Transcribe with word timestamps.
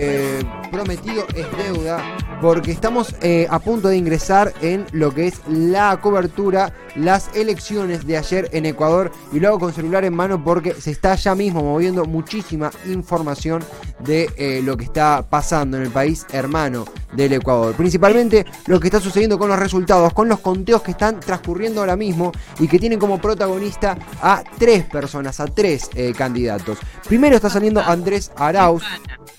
Eh, 0.00 0.44
prometido 0.70 1.26
es 1.34 1.46
deuda 1.56 2.00
porque 2.40 2.70
estamos 2.70 3.16
eh, 3.20 3.48
a 3.50 3.58
punto 3.58 3.88
de 3.88 3.96
ingresar 3.96 4.52
en 4.60 4.86
lo 4.92 5.12
que 5.12 5.26
es 5.26 5.40
la 5.48 5.98
cobertura, 6.00 6.72
las 6.94 7.34
elecciones 7.34 8.06
de 8.06 8.16
ayer 8.16 8.48
en 8.52 8.66
Ecuador 8.66 9.10
y 9.32 9.40
luego 9.40 9.58
con 9.58 9.72
celular 9.72 10.04
en 10.04 10.14
mano 10.14 10.44
porque 10.44 10.74
se 10.74 10.92
está 10.92 11.16
ya 11.16 11.34
mismo 11.34 11.64
moviendo 11.64 12.04
muchísima 12.04 12.70
información 12.86 13.64
de 13.98 14.30
eh, 14.36 14.60
lo 14.62 14.76
que 14.76 14.84
está 14.84 15.26
pasando 15.28 15.76
en 15.78 15.82
el 15.82 15.90
país 15.90 16.26
hermano 16.30 16.84
del 17.12 17.32
Ecuador. 17.32 17.74
Principalmente 17.74 18.46
lo 18.66 18.78
que 18.78 18.86
está 18.86 19.00
sucediendo 19.00 19.36
con 19.36 19.48
los 19.48 19.58
resultados, 19.58 20.12
con 20.12 20.28
los 20.28 20.38
conteos 20.38 20.82
que 20.82 20.92
están 20.92 21.18
transcurriendo 21.18 21.80
ahora 21.80 21.96
mismo 21.96 22.30
y 22.60 22.68
que 22.68 22.78
tienen 22.78 23.00
como 23.00 23.20
protagonista 23.20 23.98
a 24.22 24.44
tres 24.58 24.84
personas, 24.84 25.40
a 25.40 25.46
tres 25.46 25.90
candidatos. 26.16 26.78
Primero 27.08 27.34
está 27.34 27.50
saliendo 27.50 27.80
Andrés 27.80 28.30
Arauz 28.36 28.84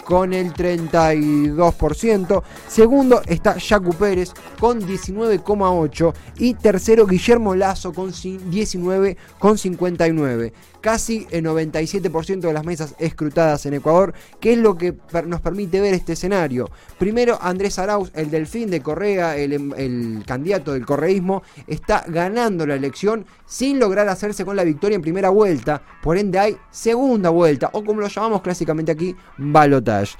con 0.10 0.34
el 0.34 0.52
32%. 0.54 2.44
Segundo 2.68 3.22
está 3.28 3.56
Jacu 3.60 3.94
Pérez 3.94 4.34
con 4.60 4.82
19,8%. 4.82 6.16
Y 6.40 6.56
tercero 6.56 7.06
Guillermo 7.06 7.54
Lazo 7.54 7.94
con 7.94 8.12
19,59%. 8.12 10.52
Casi 10.82 11.28
el 11.32 11.44
97% 11.46 12.40
de 12.40 12.54
las 12.54 12.66
mesas 12.66 12.96
escrutadas 13.00 13.66
en 13.66 13.74
Ecuador, 13.74 14.14
que 14.40 14.54
es 14.54 14.58
lo 14.58 14.78
que 14.78 14.96
nos 15.26 15.42
permite 15.42 15.82
ver 15.82 15.94
este 15.94 16.14
escenario. 16.14 16.70
Primero 16.98 17.38
Andrés 17.42 17.80
Arauz, 17.80 18.12
el 18.14 18.32
delfín 18.32 18.70
de 18.70 18.82
Correa, 18.82 19.36
el, 19.36 19.74
el 19.78 20.24
candidato 20.26 20.74
del 20.74 20.86
correísmo, 20.86 21.44
está 21.68 22.06
ganando 22.08 22.66
la 22.66 22.76
elección 22.76 23.26
sin 23.46 23.80
lograr 23.80 24.08
hacerse 24.08 24.46
con 24.46 24.56
la 24.56 24.64
victoria 24.64 24.96
en 24.96 25.02
primera 25.02 25.30
vuelta. 25.30 25.82
Por 26.02 26.18
ende 26.18 26.40
hay 26.40 26.58
segunda 26.72 27.30
vuelta, 27.30 27.70
o 27.74 27.84
como 27.84 28.02
lo 28.02 28.08
llamamos 28.08 28.42
clásicamente 28.42 28.92
aquí, 28.92 29.16
balotage. 29.38 30.16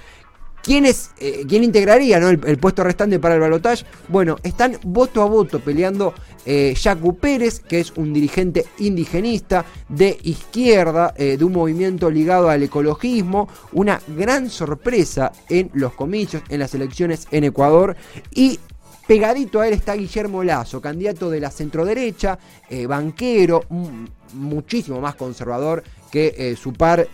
¿Quién, 0.70 0.86
eh, 0.86 0.94
¿Quién 1.48 1.64
integraría 1.64 2.18
el, 2.18 2.58
puesto 2.58 2.84
restante 2.84 3.18
para 3.18 3.34
el 3.34 3.40
balotaje? 3.40 3.84
Bueno, 4.06 4.36
están 4.40 4.78
voto 4.84 5.20
a 5.20 5.24
voto 5.24 5.58
peleando 5.58 6.14
eh, 6.46 6.76
Jacu 6.80 7.16
Pérez, 7.16 7.58
que 7.58 7.80
es 7.80 7.92
un 7.96 8.12
dirigente 8.12 8.66
indigenista 8.78 9.64
de 9.88 10.16
izquierda, 10.22 11.12
eh, 11.16 11.36
de 11.36 11.44
un 11.44 11.54
movimiento 11.54 12.08
ligado 12.08 12.48
al 12.48 12.62
ecologismo, 12.62 13.48
una 13.72 14.00
gran 14.16 14.48
sorpresa 14.48 15.32
en 15.48 15.72
los 15.74 15.92
comicios, 15.94 16.44
en 16.48 16.60
las 16.60 16.72
elecciones 16.72 17.26
en 17.32 17.42
Ecuador, 17.42 17.96
y 18.32 18.60
pegadito 19.08 19.58
a 19.58 19.66
él 19.66 19.74
está 19.74 19.94
Guillermo 19.94 20.44
Lazo, 20.44 20.80
candidato 20.80 21.30
de 21.30 21.40
la 21.40 21.50
centroderecha, 21.50 22.38
banquero, 22.86 23.64
muchísimo 24.34 25.00
más 25.00 25.16
conservador 25.16 25.82
que 26.12 26.56
su 26.56 26.72
par 26.72 27.08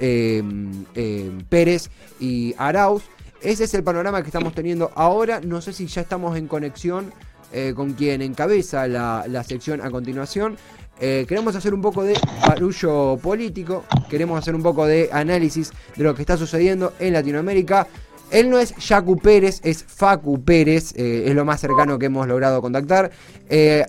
Pérez 1.49 1.89
y 2.21 2.55
Arauz. 2.59 3.16
Ese 3.41 3.65
es 3.65 3.75
el 3.75 3.85
panorama 3.85 4.23
que 4.23 4.29
estamos 4.29 4.55
teniendo 4.55 4.91
ahora. 4.95 5.41
No 5.41 5.61
sé 5.61 5.73
si 5.73 5.87
ya 5.87 6.01
estamos 6.01 6.37
en 6.37 6.49
conexión 6.49 7.13
eh, 7.53 7.75
con 7.77 7.93
quien 7.93 8.23
encabeza 8.23 8.89
la, 8.89 9.45
sección 9.47 9.81
a 9.81 9.91
continuación. 9.91 10.57
Eh, 10.99 11.27
queremos 11.29 11.55
hacer 11.55 11.75
un 11.75 11.83
poco 11.83 12.03
de 12.03 12.19
barullo 12.47 13.19
político, 13.19 13.85
queremos 14.09 14.39
hacer 14.39 14.55
un 14.55 14.63
poco 14.63 14.87
de 14.87 15.11
análisis 15.13 15.71
de 15.95 16.05
lo 16.05 16.15
que 16.15 16.23
está 16.23 16.37
sucediendo 16.37 16.95
en 16.99 17.13
Latinoamérica. 17.13 17.87
Él 18.31 18.51
no 18.51 18.59
es 18.59 18.75
Jacu 18.75 19.19
Pérez, 19.19 19.61
es 19.63 19.85
Facu 19.85 20.43
Pérez, 20.43 20.93
eh, 20.97 21.25
es 21.27 21.35
lo 21.35 21.45
más 21.45 21.61
cercano 21.61 21.99
que 21.99 22.07
hemos 22.07 22.27
logrado 22.27 22.61
contactar. 22.61 23.13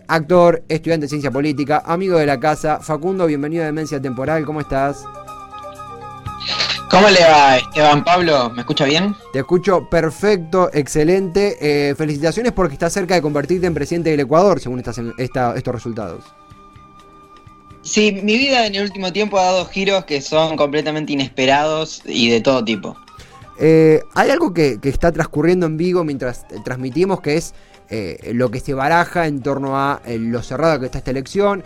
actor, 0.07 0.63
estudiante 0.67 1.05
de 1.05 1.09
ciencia 1.09 1.31
política, 1.31 1.81
amigo 1.85 2.17
de 2.17 2.25
la 2.25 2.39
casa. 2.39 2.79
Facundo, 2.79 3.25
bienvenido 3.25 3.63
a 3.63 3.67
Demencia 3.67 3.99
Temporal, 3.99 4.45
¿cómo 4.45 4.61
estás? 4.61 5.03
¿Cómo 6.89 7.09
le 7.09 7.19
va, 7.19 7.57
Esteban 7.57 8.03
Pablo? 8.03 8.49
¿Me 8.49 8.61
escucha 8.61 8.85
bien? 8.85 9.13
Te 9.33 9.39
escucho 9.39 9.89
perfecto, 9.89 10.69
excelente. 10.73 11.57
Eh, 11.59 11.95
felicitaciones 11.95 12.53
porque 12.53 12.73
estás 12.73 12.93
cerca 12.93 13.13
de 13.13 13.21
convertirte 13.21 13.67
en 13.67 13.73
presidente 13.73 14.09
del 14.09 14.21
Ecuador, 14.21 14.61
según 14.61 14.79
estos 14.79 15.65
resultados. 15.65 16.23
Sí, 17.81 18.21
mi 18.23 18.37
vida 18.37 18.65
en 18.65 18.75
el 18.75 18.83
último 18.83 19.11
tiempo 19.11 19.37
ha 19.37 19.43
dado 19.43 19.65
giros 19.65 20.05
que 20.05 20.21
son 20.21 20.55
completamente 20.55 21.11
inesperados 21.11 22.03
y 22.05 22.29
de 22.29 22.39
todo 22.39 22.63
tipo. 22.63 22.95
Eh, 23.59 24.01
hay 24.13 24.29
algo 24.29 24.53
que, 24.53 24.79
está 24.83 25.11
transcurriendo 25.11 25.65
en 25.65 25.75
Vigo 25.75 26.05
mientras 26.05 26.45
transmitimos 26.63 27.19
que 27.19 27.35
es 27.35 27.53
eh, 27.89 28.31
lo 28.33 28.49
que 28.49 28.61
se 28.61 28.73
baraja 28.73 29.27
en 29.27 29.41
torno 29.41 29.77
a 29.77 30.01
lo 30.05 30.41
cerrado 30.41 30.79
que 30.79 30.85
está 30.85 30.99
esta 30.99 31.11
elección 31.11 31.63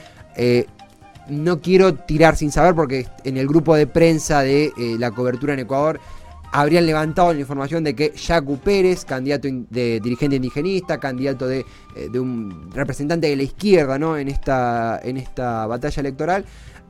no 1.28 1.62
quiero 1.62 1.94
tirar 1.96 2.36
sin 2.36 2.52
saber 2.52 2.76
porque 2.76 3.08
en 3.24 3.38
el 3.38 3.48
grupo 3.48 3.76
de 3.76 3.88
prensa 3.88 4.42
de 4.42 4.66
eh, 4.78 4.96
la 4.98 5.12
cobertura 5.12 5.54
en 5.54 5.59
Ecuador 5.59 6.00
habrían 6.52 6.86
levantado 6.86 7.34
la 7.34 7.40
información 7.40 7.84
de 7.84 7.96
que 7.96 8.14
Jacu 8.16 8.58
Pérez, 8.58 9.06
candidato 9.06 9.48
de 9.70 10.02
dirigente 10.02 10.36
indigenista, 10.36 11.00
candidato 11.00 11.48
de, 11.48 11.66
eh, 11.96 12.20
un 12.20 12.70
representante 12.74 13.28
de 13.28 13.38
la 13.38 13.44
izquierda 13.44 13.98
¿no? 13.98 14.18
en, 14.18 14.28
esta, 14.28 15.00
en 15.02 15.16
esta 15.16 15.66
batalla 15.68 16.02
electoral, 16.02 16.46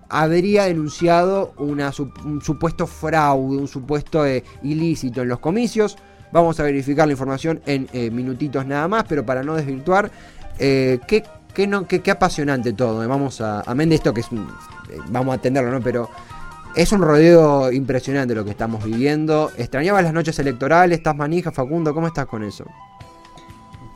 habría 0.10 0.66
denunciado 0.66 1.54
un 1.58 2.42
supuesto 2.42 2.88
fraude, 2.88 3.58
un 3.58 3.68
supuesto 3.68 4.26
eh, 4.26 4.44
ilícito 4.64 5.22
en 5.22 5.30
los 5.30 5.40
comicios. 5.40 5.98
Vamos 6.32 6.60
a 6.60 6.64
verificar 6.64 7.06
la 7.08 7.12
información 7.12 7.62
en 7.66 7.88
minutitos 8.16 8.66
nada 8.66 8.88
más, 8.88 9.04
pero 9.08 9.26
para 9.26 9.44
no 9.44 9.54
desvirtuar, 9.54 10.10
¿qué 10.58 11.24
Qué, 11.54 11.68
no, 11.68 11.88
qué, 11.88 12.12
apasionante 12.12 12.74
todo. 12.74 13.04
Eh. 13.04 13.08
Vamos 13.08 13.42
a. 13.42 13.62
Amén 13.62 13.90
de 13.90 13.96
esto 13.96 14.14
que 14.14 14.22
es. 14.22 14.28
Eh, 14.32 14.98
vamos 15.10 15.34
a 15.34 15.36
atenderlo, 15.36 15.72
¿no? 15.72 15.82
Pero. 15.82 16.10
Es 16.74 16.94
un 16.94 17.02
rodeo 17.02 17.70
impresionante 17.70 18.34
lo 18.34 18.46
que 18.46 18.52
estamos 18.52 18.86
viviendo. 18.86 19.52
¿Extrañabas 19.58 20.04
las 20.04 20.14
noches 20.14 20.40
electorales? 20.40 21.00
¿Estás 21.00 21.18
manija, 21.18 21.52
Facundo? 21.52 21.94
¿Cómo 21.94 22.08
estás 22.08 22.28
con 22.28 22.46
eso? 22.46 22.64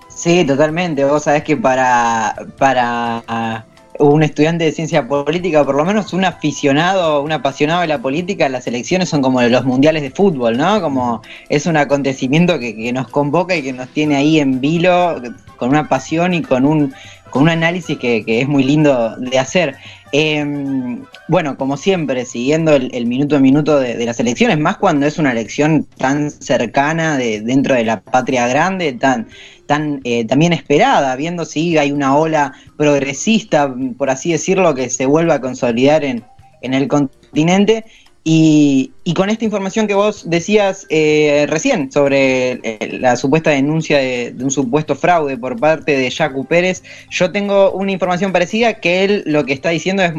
Sí, 0.10 0.44
totalmente. 0.46 1.06
Vos 1.06 1.24
sabés 1.24 1.44
que 1.44 1.56
para, 1.56 2.36
para 2.58 3.24
ah, 3.30 3.66
un 4.00 4.24
estudiante 4.24 4.66
de 4.66 4.72
ciencia 4.72 5.08
política, 5.08 5.62
o 5.62 5.66
por 5.66 5.76
lo 5.76 5.86
menos 5.86 6.14
un 6.14 6.26
aficionado, 6.26 7.22
un 7.22 7.32
apasionado 7.32 7.82
de 7.82 7.88
la 7.88 8.02
política, 8.02 8.50
las 8.50 8.68
elecciones 8.68 9.10
son 9.10 9.22
como 9.22 9.42
los 9.42 9.66
mundiales 9.66 10.02
de 10.04 10.12
fútbol, 10.12 10.58
¿no? 10.58 10.82
Como 10.82 11.22
es 11.50 11.66
un 11.66 11.78
acontecimiento 11.78 12.60
que, 12.60 12.76
que 12.76 12.92
nos 12.92 13.08
convoca 13.10 13.56
y 13.56 13.64
que 13.64 13.74
nos 13.74 13.90
tiene 13.90 14.16
ahí 14.16 14.40
en 14.40 14.60
vilo 14.60 15.22
con 15.58 15.70
una 15.70 15.88
pasión 15.88 16.34
y 16.34 16.42
con 16.42 16.66
un 16.66 16.94
con 17.36 17.44
un 17.44 17.50
análisis 17.50 17.98
que, 17.98 18.24
es 18.26 18.48
muy 18.48 18.64
lindo 18.64 19.14
de 19.18 19.38
hacer. 19.38 19.76
Em, 20.14 21.04
bueno, 21.28 21.58
como 21.58 21.76
siempre, 21.76 22.24
siguiendo 22.26 22.74
el, 22.74 23.06
minuto 23.08 23.36
a 23.36 23.40
minuto 23.40 23.78
de, 23.78 24.06
las 24.06 24.22
elecciones, 24.22 24.58
más 24.58 24.78
cuando 24.78 25.06
es 25.06 25.18
una 25.18 25.34
elección 25.34 25.86
tan 25.98 26.32
cercana 26.32 27.18
de, 27.18 27.42
dentro 27.42 27.76
de 27.76 27.84
la 27.84 28.00
patria 28.00 28.48
grande, 28.48 28.94
tan, 28.94 29.28
tan 29.66 30.00
eh, 30.06 30.24
también 30.24 30.54
esperada, 30.54 31.14
viendo 31.18 31.44
si 31.44 31.78
hay 31.78 31.92
una 31.92 32.16
ola 32.16 32.54
progresista, 32.78 33.76
por 33.98 34.10
así 34.10 34.32
decirlo, 34.32 34.74
que 34.74 34.90
se 34.90 35.06
vuelva 35.06 35.34
a 35.34 35.42
consolidar 35.42 36.06
en, 36.06 36.24
en 36.62 36.74
el 36.74 36.88
continente. 36.88 37.84
Y, 38.28 38.92
con 39.16 39.30
esta 39.30 39.46
información 39.46 39.86
que 39.86 39.94
vos 39.94 40.28
decías 40.28 40.88
eh, 40.90 41.46
recién 41.48 41.92
sobre 41.92 42.54
eh, 42.64 42.98
la 43.00 43.18
supuesta 43.18 43.52
denuncia 43.52 44.00
de, 44.00 44.36
un 44.42 44.50
supuesto 44.50 44.96
fraude 44.96 45.38
por 45.38 45.60
parte 45.60 45.96
de 45.96 46.10
Jacu 46.10 46.44
Pérez, 46.44 46.82
yo 47.12 47.32
tengo 47.32 47.72
una 47.72 47.92
información 47.92 48.34
parecida 48.34 48.74
que 48.74 49.04
él 49.04 49.24
lo 49.28 49.46
que 49.46 49.54
está 49.54 49.70
diciendo 49.70 50.02
es 50.02 50.14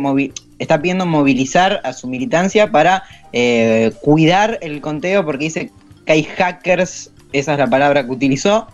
está 0.60 0.80
pidiendo 0.80 1.04
movilizar 1.04 1.80
a 1.82 1.92
su 1.92 2.06
militancia 2.06 2.70
para 2.70 3.02
eh, 3.32 3.90
cuidar 4.02 4.60
el 4.62 4.80
conteo 4.80 5.24
porque 5.24 5.46
dice 5.46 5.72
que 6.04 6.12
hay 6.12 6.22
hackers, 6.22 7.10
esa 7.32 7.52
es 7.54 7.58
la 7.58 7.68
palabra 7.68 8.06
que 8.06 8.12
utilizó, 8.12 8.68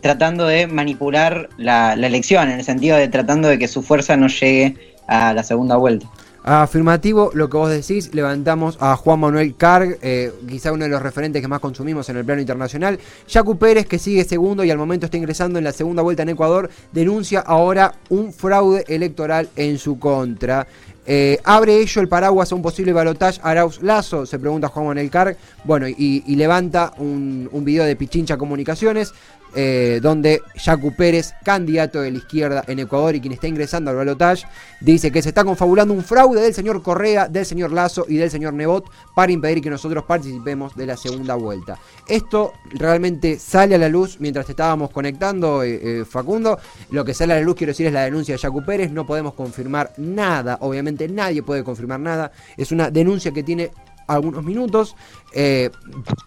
tratando 0.00 0.46
de 0.46 0.66
manipular 0.66 1.50
la 1.58 1.92
elección, 1.92 2.48
en 2.48 2.58
el 2.58 2.64
sentido 2.64 2.96
de 2.96 3.08
tratando 3.08 3.48
de 3.48 3.58
que 3.58 3.68
su 3.68 3.82
fuerza 3.82 4.16
no 4.16 4.28
llegue 4.28 4.96
a 5.06 5.34
la 5.34 5.42
segunda 5.42 5.76
vuelta. 5.76 6.08
Afirmativo, 6.50 7.30
lo 7.34 7.50
que 7.50 7.58
vos 7.58 7.68
decís, 7.68 8.14
levantamos 8.14 8.78
a 8.80 8.96
Juan 8.96 9.20
Manuel 9.20 9.54
Carg, 9.54 9.98
eh, 10.00 10.32
quizá 10.48 10.72
uno 10.72 10.84
de 10.84 10.90
los 10.90 11.02
referentes 11.02 11.42
que 11.42 11.48
más 11.48 11.60
consumimos 11.60 12.08
en 12.08 12.16
el 12.16 12.24
plano 12.24 12.40
internacional. 12.40 12.98
Jacu 13.28 13.58
Pérez, 13.58 13.86
que 13.86 13.98
sigue 13.98 14.24
segundo 14.24 14.64
y 14.64 14.70
al 14.70 14.78
momento 14.78 15.04
está 15.04 15.18
ingresando 15.18 15.58
en 15.58 15.64
la 15.64 15.72
segunda 15.72 16.00
vuelta 16.00 16.22
en 16.22 16.30
Ecuador, 16.30 16.70
denuncia 16.90 17.40
ahora 17.40 17.96
un 18.08 18.32
fraude 18.32 18.82
electoral 18.88 19.50
en 19.56 19.76
su 19.76 19.98
contra. 19.98 20.66
Eh, 21.10 21.38
¿Abre 21.44 21.80
ello 21.80 22.02
el 22.02 22.08
paraguas 22.08 22.52
a 22.52 22.54
un 22.54 22.60
posible 22.60 22.92
balotaje 22.92 23.40
Arauz 23.42 23.82
Lazo? 23.82 24.26
Se 24.26 24.38
pregunta 24.38 24.68
Juan 24.68 24.88
Manuel 24.88 25.10
Carg. 25.10 25.38
Bueno, 25.64 25.86
y, 25.88 26.22
levanta 26.36 26.92
un, 26.98 27.48
video 27.64 27.84
de 27.84 27.96
Pichincha 27.96 28.36
Comunicaciones 28.36 29.14
eh, 29.54 30.00
donde 30.02 30.42
Jacu 30.56 30.94
Pérez, 30.94 31.32
candidato 31.42 32.02
de 32.02 32.10
la 32.10 32.18
izquierda 32.18 32.64
en 32.66 32.80
Ecuador 32.80 33.14
y 33.14 33.20
quien 33.20 33.32
está 33.32 33.48
ingresando 33.48 33.90
al 33.90 33.96
balotaje, 33.96 34.46
dice 34.80 35.10
que 35.10 35.22
se 35.22 35.30
está 35.30 35.42
confabulando 35.42 35.94
un 35.94 36.04
fraude 36.04 36.42
del 36.42 36.52
señor 36.52 36.82
Correa, 36.82 37.28
del 37.28 37.46
señor 37.46 37.72
Lazo 37.72 38.04
y 38.08 38.16
del 38.16 38.30
señor 38.30 38.52
Nebot 38.52 38.90
para 39.14 39.32
impedir 39.32 39.62
que 39.62 39.70
nosotros 39.70 40.04
participemos 40.04 40.76
de 40.76 40.86
la 40.86 40.96
segunda 40.96 41.34
vuelta. 41.34 41.78
Esto 42.06 42.52
realmente 42.70 43.38
sale 43.38 43.74
a 43.74 43.78
la 43.78 43.88
luz 43.88 44.18
mientras 44.20 44.48
estábamos 44.50 44.90
conectando, 44.90 45.62
eh, 45.62 46.00
eh, 46.00 46.04
Facundo. 46.04 46.58
Lo 46.90 47.04
que 47.04 47.14
sale 47.14 47.32
a 47.32 47.36
la 47.36 47.42
luz, 47.42 47.56
quiero 47.56 47.70
decir, 47.70 47.86
es 47.86 47.92
la 47.92 48.04
denuncia 48.04 48.34
de 48.34 48.38
Jacu 48.38 48.64
Pérez. 48.64 48.92
No 48.92 49.06
podemos 49.06 49.32
confirmar 49.32 49.92
nada, 49.96 50.58
obviamente 50.60 51.08
nadie 51.08 51.42
puede 51.42 51.64
confirmar 51.64 52.00
nada. 52.00 52.32
Es 52.56 52.70
una 52.70 52.90
denuncia 52.90 53.32
que 53.32 53.42
tiene 53.42 53.70
algunos 54.06 54.42
minutos, 54.42 54.96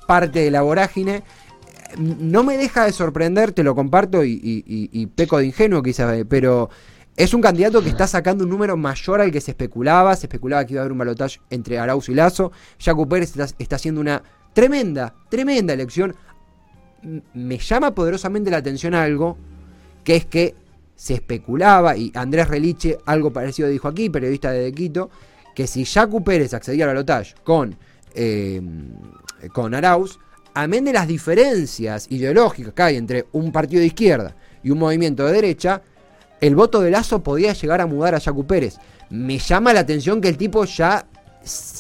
parte 0.05 0.39
de 0.39 0.51
la 0.51 0.61
vorágine 0.61 1.23
no 1.97 2.43
me 2.43 2.57
deja 2.57 2.85
de 2.85 2.91
sorprender, 2.91 3.51
te 3.51 3.63
lo 3.63 3.75
comparto 3.75 4.23
y, 4.23 5.09
peco 5.15 5.37
de 5.37 5.45
ingenuo 5.47 5.81
quizás, 5.81 6.25
pero 6.29 6.69
es 7.17 7.33
un 7.33 7.41
candidato 7.41 7.83
que 7.83 7.89
está 7.89 8.07
sacando 8.07 8.45
un 8.45 8.49
número 8.49 8.77
mayor 8.77 9.21
al 9.21 9.31
que 9.31 9.41
se 9.41 9.51
especulaba. 9.51 10.15
Se 10.15 10.27
especulaba 10.27 10.65
que 10.65 10.73
iba 10.73 10.81
a 10.81 10.83
haber 10.83 10.93
un 10.93 10.97
balotaje 10.97 11.39
entre 11.49 11.77
Arauz 11.77 12.09
y 12.09 12.13
Lazo. 12.13 12.51
Jaco 12.79 13.07
Pérez 13.07 13.35
está, 13.59 13.75
haciendo 13.75 14.01
una 14.01 14.23
tremenda, 14.53 15.13
tremenda 15.29 15.73
elección. 15.73 16.15
Me 17.33 17.57
llama 17.57 17.93
poderosamente 17.93 18.49
la 18.49 18.57
atención 18.57 18.93
algo, 18.95 19.37
que 20.03 20.15
es 20.15 20.25
que 20.25 20.55
se 20.95 21.15
especulaba, 21.15 21.97
y 21.97 22.11
Andrés 22.13 22.47
Reliche 22.47 22.99
algo 23.05 23.33
parecido 23.33 23.67
dijo 23.67 23.87
aquí, 23.87 24.09
periodista 24.09 24.51
de 24.51 24.71
Quito, 24.71 25.09
que 25.55 25.65
si 25.65 25.83
Jaco 25.83 26.23
Pérez 26.23 26.53
accedía 26.53 26.85
al 26.85 26.91
balotaje 26.91 27.33
con, 27.43 27.75
eh, 28.13 28.61
con 29.51 29.73
Arauz, 29.73 30.19
amén 30.53 30.85
de 30.85 30.93
las 30.93 31.07
diferencias 31.07 32.07
ideológicas 32.09 32.73
que 32.73 32.81
hay 32.81 32.97
entre 32.97 33.25
un 33.31 33.51
partido 33.51 33.81
de 33.81 33.87
izquierda 33.87 34.35
y 34.63 34.71
un 34.71 34.79
movimiento 34.79 35.25
de 35.25 35.33
derecha, 35.33 35.81
el 36.39 36.55
voto 36.55 36.81
de 36.81 36.91
Lazo 36.91 37.21
podía 37.21 37.53
llegar 37.53 37.81
a 37.81 37.85
mudar 37.85 38.15
a 38.15 38.19
Yacu 38.19 38.45
Pérez. 38.45 38.77
Me 39.09 39.37
llama 39.37 39.73
la 39.73 39.81
atención 39.81 40.21
que 40.21 40.29
el 40.29 40.37
tipo 40.37 40.65
ya 40.65 41.05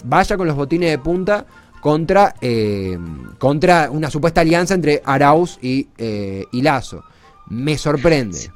vaya 0.05 0.37
con 0.37 0.47
los 0.47 0.55
botines 0.55 0.91
de 0.91 0.99
punta 0.99 1.45
contra, 1.81 2.35
eh, 2.41 2.97
contra 3.39 3.89
una 3.89 4.09
supuesta 4.09 4.41
alianza 4.41 4.73
entre 4.73 5.01
Arauz 5.03 5.57
y, 5.61 5.87
eh, 5.97 6.45
y 6.51 6.61
Lazo. 6.61 7.03
Me 7.47 7.77
sorprende. 7.77 8.51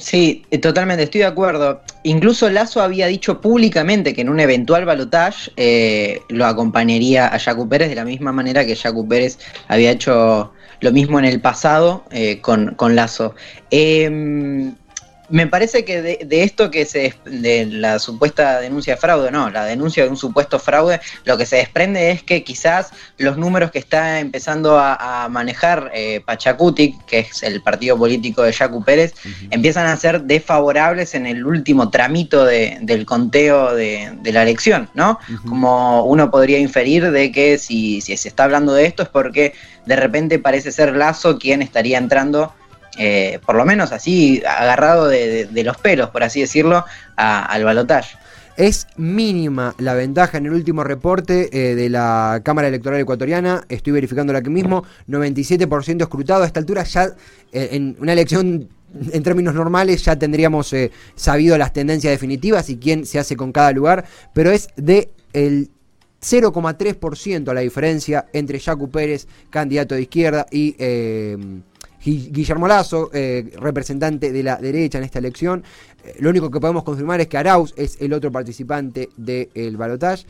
Sí, 0.00 0.46
eh, 0.50 0.56
totalmente, 0.56 1.02
estoy 1.02 1.20
de 1.20 1.26
acuerdo. 1.26 1.82
Incluso 2.04 2.48
Lazo 2.48 2.80
había 2.80 3.06
dicho 3.06 3.40
públicamente 3.42 4.14
que 4.14 4.22
en 4.22 4.30
un 4.30 4.40
eventual 4.40 4.86
balotage 4.86 5.52
eh, 5.58 6.22
lo 6.30 6.46
acompañaría 6.46 7.26
a 7.26 7.38
Jacu 7.38 7.68
Pérez 7.68 7.90
de 7.90 7.96
la 7.96 8.06
misma 8.06 8.32
manera 8.32 8.64
que 8.64 8.74
Jacu 8.74 9.06
Pérez 9.06 9.38
había 9.68 9.90
hecho 9.90 10.52
lo 10.80 10.92
mismo 10.92 11.18
en 11.18 11.26
el 11.26 11.40
pasado 11.42 12.04
eh, 12.10 12.40
con, 12.40 12.74
con, 12.76 12.96
Lazo. 12.96 13.34
Em, 13.70 14.74
me 15.30 15.46
parece 15.46 15.84
que 15.84 16.02
de, 16.02 16.42
esto 16.42 16.70
que 16.70 16.84
se 16.84 17.14
de 17.24 17.66
la 17.66 17.98
supuesta 17.98 18.60
denuncia 18.60 18.94
de 18.94 19.00
fraude, 19.00 19.30
no, 19.30 19.48
la 19.50 19.64
denuncia 19.64 20.02
de 20.02 20.10
un 20.10 20.16
supuesto 20.16 20.58
fraude, 20.58 21.00
lo 21.24 21.38
que 21.38 21.46
se 21.46 21.56
desprende 21.56 22.10
es 22.10 22.22
que 22.22 22.42
quizás 22.42 22.90
los 23.16 23.36
números 23.36 23.70
que 23.70 23.78
está 23.78 24.20
empezando 24.20 24.78
a, 24.78 25.28
manejar 25.30 25.90
eh, 25.94 26.20
Pachacuti, 26.24 26.96
que 27.06 27.20
es 27.20 27.42
el 27.42 27.62
partido 27.62 27.96
político 27.96 28.42
de 28.42 28.52
Yacu 28.52 28.82
Pérez, 28.84 29.14
empiezan 29.50 29.86
a 29.86 29.96
ser 29.96 30.22
desfavorables 30.22 31.14
en 31.14 31.26
el 31.26 31.46
último 31.46 31.90
tramito 31.90 32.44
del 32.44 33.06
conteo 33.06 33.74
de, 33.74 34.18
la 34.24 34.42
elección, 34.42 34.88
¿no? 34.94 35.18
Como 35.48 36.04
uno 36.04 36.30
podría 36.30 36.58
inferir 36.58 37.10
de 37.10 37.32
que 37.32 37.58
si, 37.58 38.00
si 38.00 38.16
se 38.16 38.28
está 38.28 38.44
hablando 38.44 38.72
de 38.72 38.86
esto 38.86 39.02
es 39.02 39.08
porque 39.08 39.54
de 39.86 39.96
repente 39.96 40.38
parece 40.38 40.72
ser 40.72 40.96
Lazo 40.96 41.38
quien 41.38 41.62
estaría 41.62 41.98
entrando 41.98 42.52
eh, 43.02 43.38
por 43.46 43.54
lo 43.54 43.64
menos 43.64 43.92
así, 43.92 44.42
agarrado 44.46 45.08
de, 45.08 45.48
los 45.64 45.78
pelos, 45.78 46.10
por 46.10 46.22
así 46.22 46.42
decirlo, 46.42 46.84
al 47.16 47.64
balotaje. 47.64 48.18
Es 48.58 48.88
mínima 48.98 49.74
la 49.78 49.94
ventaja 49.94 50.36
en 50.36 50.44
el 50.44 50.52
último 50.52 50.84
reporte 50.84 51.48
eh, 51.50 51.74
de 51.74 51.88
la 51.88 52.42
Cámara 52.44 52.68
Electoral 52.68 53.00
Ecuatoriana. 53.00 53.64
Estoy 53.70 53.94
verificando 53.94 54.36
aquí 54.36 54.50
mismo. 54.50 54.84
97% 55.08 56.02
escrutado. 56.02 56.42
A 56.42 56.46
esta 56.46 56.60
altura 56.60 56.82
ya 56.82 57.06
eh, 57.52 57.70
en 57.72 57.96
una 58.00 58.12
elección 58.12 58.68
en 59.12 59.22
términos 59.22 59.54
normales 59.54 60.04
ya 60.04 60.18
tendríamos 60.18 60.74
sabido 61.14 61.56
las 61.56 61.72
tendencias 61.72 62.10
definitivas 62.10 62.68
y 62.68 62.76
quién 62.76 63.06
se 63.06 63.18
hace 63.18 63.34
con 63.34 63.50
cada 63.50 63.72
lugar. 63.72 64.04
Pero 64.34 64.50
es 64.50 64.68
de 64.76 65.10
el 65.32 65.70
0,3% 66.20 67.54
la 67.54 67.60
diferencia 67.62 68.26
entre 68.34 68.60
Jacu 68.60 68.90
Pérez, 68.90 69.26
candidato 69.48 69.94
de 69.94 70.02
izquierda, 70.02 70.44
y 70.50 70.76
Guillermo 72.04 72.66
Lazo, 72.66 73.10
eh, 73.12 73.50
representante 73.58 74.32
de 74.32 74.42
la 74.42 74.56
derecha 74.56 74.98
en 74.98 75.04
esta 75.04 75.18
elección. 75.18 75.62
Eh, 76.04 76.16
lo 76.20 76.30
único 76.30 76.50
que 76.50 76.60
podemos 76.60 76.82
confirmar 76.82 77.20
es 77.20 77.28
que 77.28 77.36
Arauz 77.36 77.74
es 77.76 78.00
el 78.00 78.12
otro 78.12 78.32
participante 78.32 79.10
del 79.16 79.76
balotaje. 79.76 80.24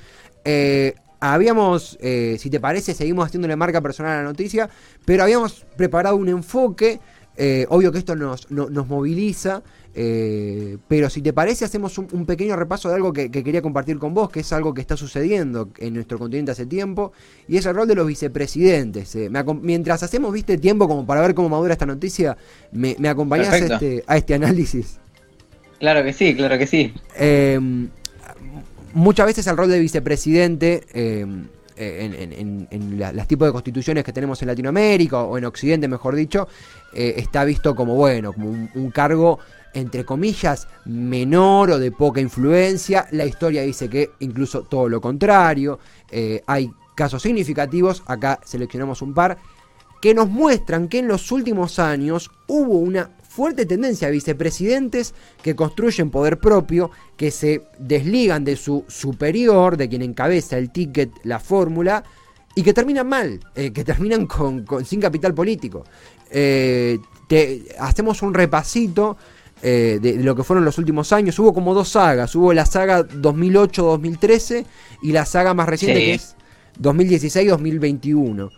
Eh, 0.44 0.94
habíamos, 1.20 1.98
si 2.00 2.50
te 2.50 2.60
parece, 2.60 2.94
seguimos 2.94 3.26
haciéndole 3.26 3.54
marca 3.54 3.80
personal 3.80 4.12
a 4.12 4.16
la 4.16 4.22
noticia, 4.22 4.68
pero 5.04 5.22
habíamos 5.22 5.66
preparado 5.76 6.16
un 6.16 6.28
enfoque. 6.28 6.98
obvio 7.68 7.92
que 7.92 7.98
esto 7.98 8.16
nos, 8.16 8.50
nos 8.50 8.88
moviliza. 8.88 9.62
Eh, 9.92 10.78
pero 10.86 11.10
si 11.10 11.20
te 11.20 11.32
parece, 11.32 11.64
hacemos 11.64 11.98
un, 11.98 12.24
pequeño 12.24 12.54
repaso 12.54 12.88
de 12.88 12.94
algo 12.94 13.12
que, 13.12 13.30
quería 13.30 13.60
compartir 13.60 13.98
con 13.98 14.14
vos, 14.14 14.30
que 14.30 14.40
es 14.40 14.52
algo 14.52 14.72
que 14.72 14.80
está 14.80 14.96
sucediendo 14.96 15.70
en 15.78 15.94
nuestro 15.94 16.18
continente 16.18 16.52
hace 16.52 16.66
tiempo, 16.66 17.12
y 17.48 17.56
es 17.56 17.66
el 17.66 17.74
rol 17.74 17.88
de 17.88 17.96
los 17.96 18.06
vicepresidentes. 18.06 19.14
Eh. 19.16 19.30
mientras 19.60 20.02
hacemos, 20.02 20.32
viste, 20.32 20.58
tiempo 20.58 20.86
como 20.86 21.06
para 21.06 21.20
ver 21.22 21.34
cómo 21.34 21.48
madura 21.48 21.72
esta 21.72 21.86
noticia, 21.86 22.36
me, 22.72 22.96
acompañás 23.08 23.52
este, 23.54 24.04
a 24.06 24.16
este, 24.16 24.34
análisis. 24.34 25.00
Claro 25.80 26.04
que 26.04 26.12
sí, 26.12 26.34
claro 26.36 26.58
que 26.58 26.66
sí. 26.66 26.92
Em, 27.16 27.88
muchas 28.92 29.26
veces 29.26 29.46
el 29.46 29.56
rol 29.56 29.68
de 29.70 29.78
vicepresidente... 29.78 30.84
Em, 30.92 31.48
en, 31.82 32.68
en, 32.70 32.98
las 32.98 33.26
tipos 33.26 33.48
de 33.48 33.52
constituciones 33.52 34.04
que 34.04 34.12
tenemos 34.12 34.42
en 34.42 34.48
Latinoamérica 34.48 35.22
o 35.22 35.38
en 35.38 35.46
Occidente, 35.46 35.88
mejor 35.88 36.14
dicho, 36.14 36.46
eh, 36.92 37.14
está 37.16 37.42
visto 37.42 37.74
como 37.74 37.94
bueno, 37.94 38.34
como 38.34 38.50
un 38.50 38.90
cargo 38.90 39.38
entre 39.74 40.04
comillas, 40.04 40.68
menor 40.84 41.72
o 41.72 41.78
de 41.78 41.92
poca 41.92 42.20
influencia. 42.20 43.06
La 43.12 43.24
historia 43.24 43.62
dice 43.62 43.88
que 43.88 44.10
incluso 44.20 44.62
todo 44.62 44.88
lo 44.88 45.00
contrario. 45.00 45.78
Eh, 46.10 46.42
hay 46.46 46.70
casos 46.94 47.22
significativos, 47.22 48.02
acá 48.06 48.40
seleccionamos 48.44 49.02
un 49.02 49.14
par, 49.14 49.38
que 50.00 50.14
nos 50.14 50.28
muestran 50.28 50.88
que 50.88 50.98
en 50.98 51.08
los 51.08 51.30
últimos 51.30 51.78
años 51.78 52.30
hubo 52.46 52.78
una 52.78 53.10
fuerte 53.28 53.64
tendencia 53.64 54.08
a 54.08 54.10
vicepresidentes 54.10 55.14
que 55.42 55.54
construyen 55.54 56.10
poder 56.10 56.38
propio, 56.38 56.90
que 57.16 57.30
se 57.30 57.62
desligan 57.78 58.44
de 58.44 58.56
su 58.56 58.84
superior, 58.88 59.76
de 59.76 59.88
quien 59.88 60.02
encabeza 60.02 60.58
el 60.58 60.70
ticket, 60.72 61.10
la 61.22 61.38
fórmula, 61.38 62.02
y 62.54 62.62
que 62.62 62.72
terminan 62.72 63.08
mal, 63.08 63.40
eh, 63.54 63.72
que 63.72 63.84
terminan 63.84 64.26
con, 64.26 64.66
sin 64.84 65.00
capital 65.00 65.32
político. 65.32 65.84
Eh, 66.30 66.98
hacemos 67.78 68.22
un 68.22 68.34
repasito 68.34 69.16
eh, 69.62 69.98
de, 70.00 70.14
lo 70.16 70.34
que 70.34 70.42
fueron 70.42 70.64
los 70.64 70.78
últimos 70.78 71.12
años. 71.12 71.38
Hubo 71.38 71.52
como 71.52 71.74
dos 71.74 71.90
sagas. 71.90 72.34
Hubo 72.34 72.52
la 72.52 72.66
saga 72.66 73.06
2008-2013 73.06 74.64
y 75.02 75.12
la 75.12 75.24
saga 75.26 75.54
más 75.54 75.68
reciente 75.68 76.00
que 76.00 76.14
es 76.14 76.36
2016-2021. 76.80 78.50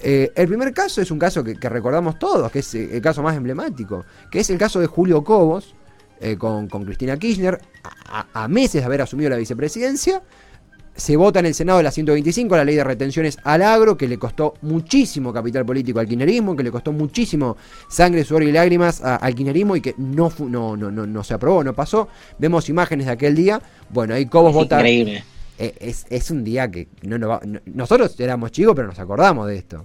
Eh, 0.00 0.32
el 0.34 0.48
primer 0.48 0.72
caso 0.74 1.00
es 1.00 1.10
un 1.10 1.18
caso 1.18 1.42
que, 1.42 1.54
recordamos 1.68 2.18
todos, 2.18 2.50
que 2.52 2.58
es 2.58 2.74
el 2.74 3.00
caso 3.00 3.22
más 3.22 3.36
emblemático, 3.36 4.04
que 4.30 4.40
es 4.40 4.50
el 4.50 4.58
caso 4.58 4.80
de 4.80 4.86
Julio 4.86 5.24
Cobos 5.24 5.74
eh, 6.20 6.36
con, 6.36 6.68
Cristina 6.68 7.16
Kirchner, 7.16 7.58
a, 8.32 8.48
meses 8.48 8.82
de 8.82 8.84
haber 8.84 9.02
asumido 9.02 9.30
la 9.30 9.36
vicepresidencia, 9.36 10.22
se 10.96 11.16
vota 11.16 11.40
en 11.40 11.46
el 11.46 11.54
Senado 11.54 11.82
la 11.82 11.90
125, 11.90 12.56
la 12.56 12.64
ley 12.64 12.76
de 12.76 12.84
retenciones 12.84 13.38
al 13.44 13.62
agro, 13.62 13.96
que 13.96 14.06
le 14.06 14.18
costó 14.18 14.54
muchísimo 14.62 15.32
capital 15.32 15.64
político 15.64 15.98
al 15.98 16.06
kirchnerismo, 16.06 16.54
que 16.54 16.62
le 16.62 16.70
costó 16.70 16.92
muchísimo 16.92 17.56
sangre, 17.88 18.24
sudor 18.24 18.44
y 18.44 18.52
lágrimas 18.52 19.02
al 19.02 19.34
kirchnerismo 19.34 19.76
y 19.76 19.80
que 19.80 19.94
no, 19.98 20.32
no, 20.38 20.76
no, 20.76 20.90
no, 20.90 21.06
no 21.06 21.24
se 21.24 21.34
aprobó, 21.34 21.64
no 21.64 21.74
pasó. 21.74 22.08
Vemos 22.38 22.68
imágenes 22.68 23.06
de 23.06 23.12
aquel 23.12 23.34
día. 23.34 23.60
Bueno, 23.90 24.14
ahí 24.14 24.26
Cobos 24.26 24.52
vota. 24.52 24.76
Increíble. 24.76 25.24
Eh, 25.58 25.74
es, 25.80 26.06
es, 26.10 26.30
un 26.30 26.42
día 26.42 26.68
que 26.68 26.88
no, 27.02 27.16
no, 27.16 27.40
nosotros 27.66 28.18
éramos 28.18 28.50
chicos, 28.50 28.74
pero 28.74 28.88
nos 28.88 28.98
acordamos 28.98 29.46
de 29.46 29.56
esto. 29.56 29.84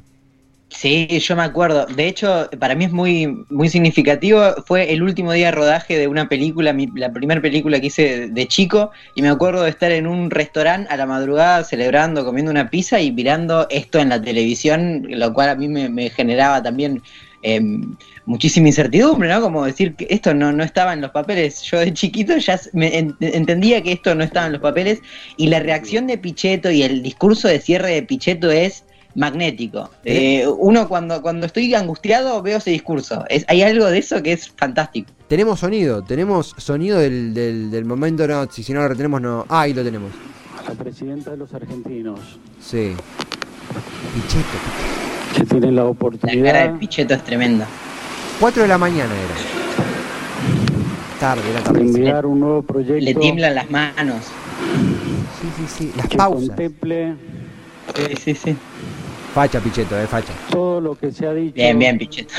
Sí, 0.70 1.08
yo 1.20 1.36
me 1.36 1.42
acuerdo. 1.42 1.86
De 1.88 2.08
hecho, 2.08 2.48
para 2.60 2.76
mí 2.76 2.86
es 2.86 2.92
muy, 2.92 3.44
muy 3.50 3.70
significativo. 3.70 4.54
Fue 4.66 4.94
el 4.94 5.02
último 5.02 5.34
día 5.34 5.48
de 5.48 5.52
rodaje 5.52 5.98
de 5.98 6.08
una 6.08 6.30
película, 6.30 6.76
la 6.96 7.12
primera 7.12 7.42
película 7.42 7.80
que 7.80 7.88
hice 7.88 8.28
de, 8.28 8.48
chico, 8.48 8.92
y 9.16 9.22
me 9.24 9.30
acuerdo 9.30 9.64
de 9.64 9.72
estar 9.72 9.92
en 9.92 10.06
un 10.06 10.30
restaurante 10.30 10.92
a 10.94 10.98
la 10.98 11.08
madrugada 11.08 11.64
celebrando, 11.64 12.24
comiendo 12.24 12.52
una 12.52 12.70
pizza 12.70 13.02
y 13.02 13.12
mirando 13.12 13.68
esto 13.70 14.00
en 14.00 14.10
la 14.10 14.22
televisión, 14.22 15.08
lo 15.10 15.34
cual 15.34 15.50
a 15.50 15.56
mí 15.56 15.68
me, 15.68 16.10
generaba 16.12 16.62
también 16.62 17.02
em, 17.42 17.96
muchísima 18.26 18.68
incertidumbre, 18.68 19.28
¿no? 19.28 19.42
Como 19.42 19.66
decir 19.66 19.96
que 19.96 20.06
esto 20.10 20.36
no, 20.36 20.52
no 20.52 20.64
estaba 20.64 20.94
en 20.94 21.02
los 21.02 21.12
papeles. 21.12 21.64
Yo 21.64 21.80
de 21.80 21.94
chiquito 21.94 22.38
ya 22.38 22.60
me 22.74 22.96
entendía 23.22 23.82
que 23.82 23.94
esto 23.94 24.14
no 24.14 24.24
estaba 24.24 24.46
en 24.46 24.54
los 24.54 24.62
papeles, 24.62 25.02
y 25.36 25.48
la 25.48 25.60
reacción 25.60 26.06
de 26.06 26.20
Pichetto 26.20 26.70
y 26.70 26.84
el 26.84 27.02
discurso 27.02 27.48
de 27.48 27.60
cierre 27.60 27.92
de 27.92 28.04
Pichetto 28.04 28.52
es 28.52 28.84
magnético. 29.20 29.90
Eh, 30.06 30.48
uno 30.48 30.88
cuando, 30.88 31.22
cuando 31.22 31.46
estoy 31.46 31.74
angustiado 31.76 32.42
veo 32.42 32.58
ese 32.58 32.72
discurso. 32.72 33.26
Es, 33.30 33.44
hay 33.50 33.62
algo 33.62 33.86
de 33.88 33.98
eso 34.00 34.24
que 34.24 34.32
es 34.32 34.50
fantástico. 34.50 35.12
Tenemos 35.28 35.60
sonido, 35.60 36.02
tenemos 36.02 36.56
sonido 36.58 36.98
del, 37.00 37.34
del, 37.34 37.70
del 37.70 37.86
momento, 37.86 38.26
no, 38.28 38.50
si, 38.50 38.64
si 38.64 38.74
no 38.74 38.80
lo 38.82 38.88
retenemos, 38.88 39.22
no. 39.22 39.46
Ah, 39.50 39.62
ahí 39.62 39.74
lo 39.74 39.84
tenemos. 39.84 40.12
La 40.68 40.74
presidenta 40.74 41.32
de 41.32 41.38
los 41.38 41.54
argentinos, 41.54 42.20
Sí. 42.62 42.94
Pichetto. 44.16 44.58
que 45.36 45.44
tiene 45.46 45.68
la 45.68 45.72
La 45.72 45.76
cara 45.82 45.90
oportunidad 45.90 46.72
de 46.74 46.80
Pichetto 46.80 47.14
es 47.14 47.24
tremenda. 47.24 47.68
4 48.40 48.62
de 48.64 48.68
la 48.70 48.78
mañana 48.78 49.14
era. 49.14 49.36
Tarde, 51.20 51.42
era 51.50 51.60
de 51.60 51.66
tarde. 51.66 51.80
Sí, 51.82 51.86
enviar 51.88 52.26
un 52.26 52.40
nuevo 52.40 52.62
proyecto 52.62 53.04
Le 53.04 53.14
tiemblan 53.16 53.54
las 53.56 53.70
manos. 53.70 54.24
sí, 55.58 55.66
sí. 55.78 55.92
Las 55.98 56.08
que 56.08 56.18
pausas. 56.18 56.48
contemple 56.48 57.16
Sí, 57.96 58.04
sí, 58.24 58.36
sí. 58.36 58.56
Facha, 59.34 59.60
Pichetto, 59.60 59.98
eh, 59.98 60.08
facha. 60.08 60.34
todo 60.50 60.82
lo 60.82 60.96
que 60.96 61.12
se 61.12 61.28
ha 61.28 61.34
dicho, 61.34 61.56
Bien, 61.56 61.78
bien, 61.78 61.98
Pichetto. 61.98 62.34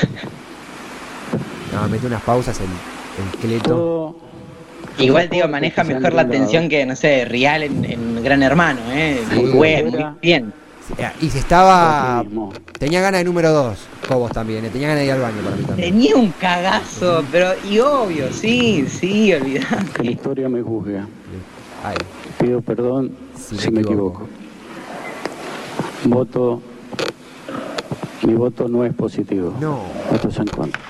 No, 1.73 1.87
mete 1.87 2.05
unas 2.07 2.21
pausas 2.21 2.59
el, 2.59 2.65
el 2.65 3.39
cleto. 3.39 3.69
todo 3.69 4.15
Igual, 4.97 5.29
digo, 5.29 5.47
maneja 5.47 5.83
mejor 5.83 6.13
la 6.13 6.23
atención 6.23 6.67
que, 6.67 6.85
no 6.85 6.95
sé, 6.95 7.25
Real 7.25 7.63
en, 7.63 7.85
en 7.85 8.23
Gran 8.23 8.43
Hermano, 8.43 8.81
¿eh? 8.91 9.21
Sí. 9.29 9.35
Muy, 9.35 9.83
muy 9.83 10.05
bien. 10.21 10.53
Y 11.21 11.29
se 11.29 11.39
estaba. 11.39 12.23
Tenía 12.77 12.99
ganas 12.99 13.21
de 13.21 13.23
número 13.25 13.51
2, 13.53 13.77
Cobos 14.09 14.31
también, 14.31 14.65
eh, 14.65 14.69
tenía 14.69 14.89
ganas 14.89 14.99
de 15.01 15.05
ir 15.05 15.11
al 15.13 15.21
baño 15.21 15.41
para 15.43 15.55
mí 15.55 15.63
también. 15.63 15.89
Tenía 15.93 16.15
un 16.17 16.31
cagazo, 16.31 17.23
pero, 17.31 17.53
y 17.69 17.79
obvio, 17.79 18.31
sí, 18.33 18.85
sí, 18.89 19.27
que 19.27 19.39
la 19.39 19.45
olvidate. 19.45 20.11
historia 20.11 20.49
me 20.49 20.61
juzgue. 20.61 20.97
Ay, 21.83 21.95
Pido 22.39 22.61
perdón 22.61 23.11
Si 23.37 23.57
si, 23.57 23.67
me 23.71 23.75
me 23.75 23.81
equivoco. 23.81 24.23
equivoco. 24.23 24.27
Voto, 26.03 26.61
mi 28.25 28.33
voto 28.33 28.67
no 28.67 28.85
es 28.85 28.93
positivo. 28.93 29.55
no, 29.59 29.83
Voto 30.11 30.29
es 30.29 30.37
en 30.37 30.47
contra. 30.47 30.81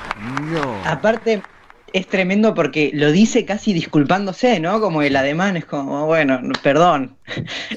no. 0.52 0.76
Aparte, 0.86 1.42
es 1.94 2.08
tremendo 2.08 2.54
porque 2.54 2.92
lo 2.94 3.12
dice 3.12 3.44
casi 3.46 3.74
disculpándose, 3.74 4.60
¿no? 4.60 4.80
Como 4.80 5.02
el 5.02 5.16
ademán 5.16 5.58
es 5.58 5.66
como, 5.66 6.06
bueno, 6.06 6.40
perdón. 6.64 7.16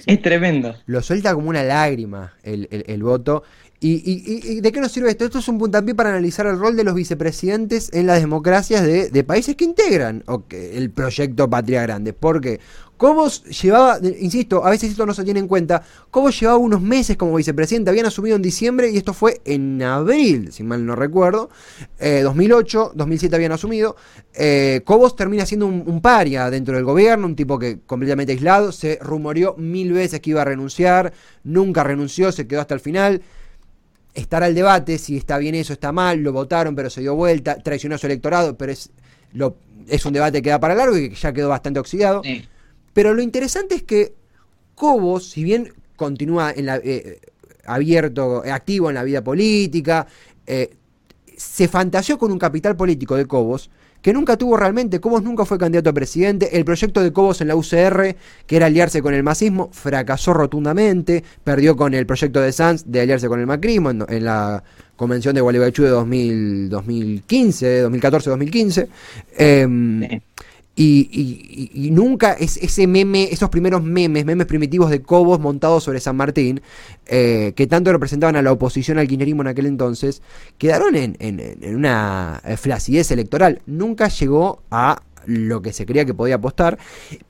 Es 0.07 0.23
tremendo. 0.23 0.75
Lo 0.87 1.03
suelta 1.03 1.35
como 1.35 1.49
una 1.49 1.63
lágrima 1.65 2.33
el, 2.43 2.69
el- 2.71 2.85
el 2.87 3.03
voto. 3.03 3.43
¿Y, 3.81 3.97
y- 3.97 4.23
y- 4.25 4.53
y 4.59 4.61
de 4.63 4.73
qué 4.73 4.81
nos 4.81 4.93
sirve 4.93 5.11
esto? 5.11 5.25
Esto 5.27 5.41
es 5.41 5.49
un 5.49 5.59
puntapié 5.59 5.95
para 5.95 6.09
analizar 6.11 6.47
el 6.47 6.59
rol 6.59 6.75
de 6.77 6.85
los 6.85 6.95
vicepresidentes 6.95 7.93
en 7.93 8.07
las 8.07 8.21
democracias 8.21 8.83
de, 8.83 9.11
de 9.11 9.25
países 9.25 9.57
que 9.57 9.65
integran 9.65 10.25
el 10.51 10.91
proyecto 10.91 11.51
Patria 11.51 11.83
Grande. 11.83 12.13
Porque 12.15 12.61
Cobos 12.97 13.45
llevaba, 13.45 13.99
insisto, 14.21 14.65
a 14.65 14.71
veces 14.71 14.91
esto 14.91 15.05
no 15.05 15.15
se 15.15 15.25
tiene 15.25 15.41
en 15.41 15.49
cuenta, 15.49 15.83
Cobos 16.11 16.39
llevaba 16.39 16.59
unos 16.59 16.81
meses 16.81 17.17
como 17.17 17.35
vicepresidente, 17.35 17.91
habían 17.91 18.07
asumido 18.07 18.37
en 18.37 18.43
diciembre 18.43 18.91
y 18.91 18.97
esto 18.97 19.13
fue 19.13 19.41
en 19.45 19.83
abril, 19.83 20.53
si 20.53 20.63
mal 20.63 20.87
no 20.87 20.95
recuerdo. 20.95 21.51
Eh, 21.99 22.21
2008, 22.23 22.93
2007 22.95 23.35
habían 23.35 23.53
asumido. 23.53 23.97
Eh, 24.33 24.83
Cobos 24.85 25.17
termina 25.17 25.45
siendo 25.45 25.67
un, 25.67 25.83
un 25.87 26.01
paria 26.01 26.51
dentro 26.51 26.77
del 26.77 26.85
gobierno, 26.85 27.27
un 27.27 27.37
tipo 27.37 27.59
que 27.59 27.81
completamente 27.81 28.33
aislado, 28.33 28.71
se 28.73 28.99
rumoreó 29.01 29.55
mil 29.59 29.93
veces 29.93 30.21
que 30.21 30.31
iba 30.31 30.43
a 30.43 30.45
renunciar, 30.45 31.13
nunca 31.43 31.83
renunció, 31.83 32.31
se 32.33 32.47
quedó 32.47 32.61
hasta 32.61 32.75
el 32.75 32.81
final 32.81 33.23
estará 34.15 34.47
el 34.47 34.55
debate 34.55 34.97
si 34.99 35.17
está 35.17 35.39
bien 35.39 35.57
eso, 35.57 35.73
está 35.73 35.91
mal, 35.91 36.21
lo 36.21 36.33
votaron 36.33 36.75
pero 36.75 36.89
se 36.89 37.01
dio 37.01 37.17
vuelta, 37.17 37.57
traicionó 37.57 37.97
a 37.97 37.99
su 37.99 38.07
electorado, 38.07 38.57
pero 38.57 38.73
es, 38.73 38.91
lo, 39.33 39.57
es 39.89 40.07
un 40.07 40.13
debate 40.13 40.41
que 40.41 40.51
da 40.51 40.61
para 40.61 40.75
largo 40.75 40.97
y 40.97 41.11
que 41.11 41.17
ya 41.17 41.33
quedó 41.33 41.49
bastante 41.49 41.81
oxidado. 41.81 42.23
Sí. 42.23 42.49
Pero 42.95 43.13
lo 43.13 43.21
interesante 43.21 43.75
es 43.75 43.83
que 43.83 44.15
Cobos, 44.75 45.29
si 45.29 45.45
bien 45.45 45.73
continúa 45.97 46.53
en 46.53 46.67
la, 46.67 46.77
eh, 46.77 47.21
abierto, 47.67 48.45
eh, 48.45 48.51
activo 48.51 48.89
en 48.89 48.95
la 48.95 49.05
vida 49.05 49.23
política, 49.23 50.07
eh, 50.47 50.71
se 51.37 51.69
fantaseó 51.69 52.19
con 52.19 52.33
un 52.33 52.39
capital 52.39 52.77
político 52.77 53.17
de 53.17 53.27
Cobos 53.27 53.71
que 54.01 54.13
nunca 54.13 54.37
tuvo 54.37 54.57
realmente. 54.57 55.01
Cobos 55.01 55.23
nunca 55.23 55.47
fue 55.47 55.59
candidato 55.59 55.91
a 55.91 55.93
presidente. 55.95 56.59
El 56.59 56.65
proyecto 56.65 57.03
de 57.03 57.11
Cobos 57.13 57.41
en 57.41 57.49
la 57.49 57.57
UCR, 57.57 58.15
que 58.47 58.57
era 58.57 58.67
aliarse 58.67 59.01
con 59.01 59.15
el 59.15 59.23
masismo, 59.23 59.71
fracasó 59.73 60.35
rotundamente. 60.35 61.25
Perdió 61.43 61.75
con 61.75 61.95
el 61.95 62.05
proyecto 62.05 62.41
de 62.41 62.53
Sanz 62.53 62.85
de 62.87 63.01
aliarse 63.01 63.29
con 63.29 63.41
el 63.41 63.47
macrismo 63.47 63.91
en, 63.91 64.25
la 64.25 64.63
convención 64.97 65.35
de 65.35 65.41
Gualeguaychú 65.41 65.85
de 65.85 65.89
2000, 65.89 66.69
2015, 66.69 67.89
2014-2015. 67.89 68.89
Em, 69.39 70.07
Sí. 70.07 70.23
Y, 70.77 71.09
y- 71.13 71.71
y- 71.87 71.91
nunca 71.93 72.33
es, 72.33 72.57
ese 72.57 72.87
meme, 72.87 73.29
esos 73.31 73.49
primeros 73.49 73.83
memes, 73.83 74.25
memes 74.25 74.47
primitivos 74.47 74.91
de 74.91 75.03
Cobos 75.03 75.39
montados 75.39 75.85
sobre 75.85 76.01
San 76.01 76.17
Martín, 76.17 76.61
eh, 77.07 77.53
que 77.55 77.67
tanto 77.69 77.93
representaban 77.93 78.35
a 78.37 78.43
la 78.43 78.51
oposición 78.53 78.99
al 78.99 79.07
kirchnerismo 79.07 79.43
en 79.43 79.49
aquel 79.49 79.67
entonces, 79.67 80.21
quedaron 80.59 80.97
en, 80.97 81.17
en- 81.21 81.41
en 81.41 81.77
una 81.77 82.41
eh, 82.45 82.57
flacidez 82.57 83.11
electoral. 83.13 83.63
Nunca 83.67 84.09
llegó 84.09 84.63
a 84.71 85.01
lo 85.27 85.63
que 85.63 85.73
se 85.73 85.87
creía 85.87 86.05
que 86.05 86.13
podía 86.15 86.35
apostar. 86.37 86.79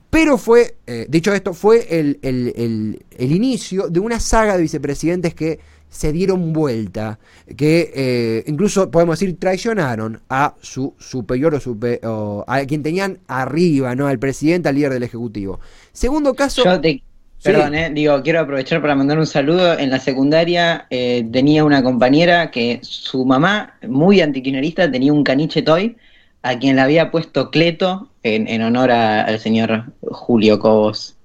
Pero 0.09 0.37
fue, 0.37 0.75
eh, 0.87 1.05
dicho 1.09 1.33
esto, 1.33 1.53
fue 1.53 1.87
el, 1.99 2.19
el- 2.21 2.53
el- 2.55 3.05
el 3.17 3.31
inicio 3.31 3.89
de 3.89 3.99
una 3.99 4.19
saga 4.19 4.55
de 4.55 4.61
vicepresidentes 4.63 5.33
que 5.35 5.59
se 5.95 6.11
dieron 6.11 6.51
vuelta, 6.51 7.19
que 7.55 7.91
eh, 7.95 8.43
incluso 8.47 8.91
podemos 8.91 9.17
decir 9.17 9.39
traicionaron 9.39 10.19
a 10.29 10.55
su 10.61 10.93
superior 10.99 11.55
o, 11.55 11.59
supe- 11.59 11.99
o 12.03 12.43
a 12.47 12.65
quien 12.65 12.83
tenían 12.83 13.19
arriba, 13.27 13.95
¿no? 13.95 14.07
Al 14.07 14.19
presidente, 14.19 14.67
al 14.67 14.75
líder 14.75 14.91
del 14.93 15.03
Ejecutivo. 15.03 15.59
Segundo 15.93 16.33
caso. 16.33 16.63
Yo 16.65 16.81
te, 16.81 17.01
perdón, 17.41 17.75
eh, 17.75 17.89
digo, 17.93 18.21
quiero 18.23 18.41
aprovechar 18.41 18.81
para 18.81 18.95
mandar 18.95 19.17
un 19.19 19.25
saludo. 19.25 19.79
En 19.79 19.89
la 19.89 19.99
secundaria 19.99 20.85
eh, 20.89 21.25
tenía 21.31 21.63
una 21.63 21.81
compañera 21.81 22.51
que 22.51 22.79
su 22.83 23.23
mamá, 23.25 23.77
muy 23.87 24.19
antikirchnerista, 24.19 24.91
tenía 24.91 25.13
un 25.13 25.23
caniche 25.23 25.61
toy 25.61 25.95
a 26.41 26.59
quien 26.59 26.75
le 26.75 26.81
había 26.81 27.09
puesto 27.09 27.49
Cleto 27.51 28.09
en, 28.23 28.47
en 28.47 28.61
honor 28.63 28.91
a- 28.91 29.23
al 29.23 29.39
señor 29.39 29.85
Julio 30.01 30.59
Cobos. 30.59 31.15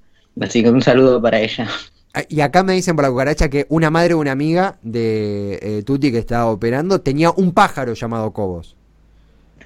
Así 0.41 0.63
que 0.63 0.71
un 0.71 0.81
saludo 0.83 1.21
para 1.21 1.41
ella. 1.41 1.69
Ah, 2.15 2.25
Y 2.29 2.41
acá 2.41 2.63
me 2.65 2.73
dicen 2.73 2.97
por 2.97 3.05
la 3.05 3.11
cucaracha 3.11 3.49
que 3.49 3.67
una 3.69 3.91
madre 3.91 4.15
o 4.15 4.19
una 4.19 4.33
amiga 4.33 4.79
de 4.83 5.59
eh, 5.63 5.83
Tuti 5.85 6.11
que 6.11 6.19
estaba 6.19 6.47
operando 6.47 7.01
tenía 7.01 7.31
un 7.31 7.53
pájaro 7.53 7.95
llamado 7.95 8.33
Cobos. 8.33 8.77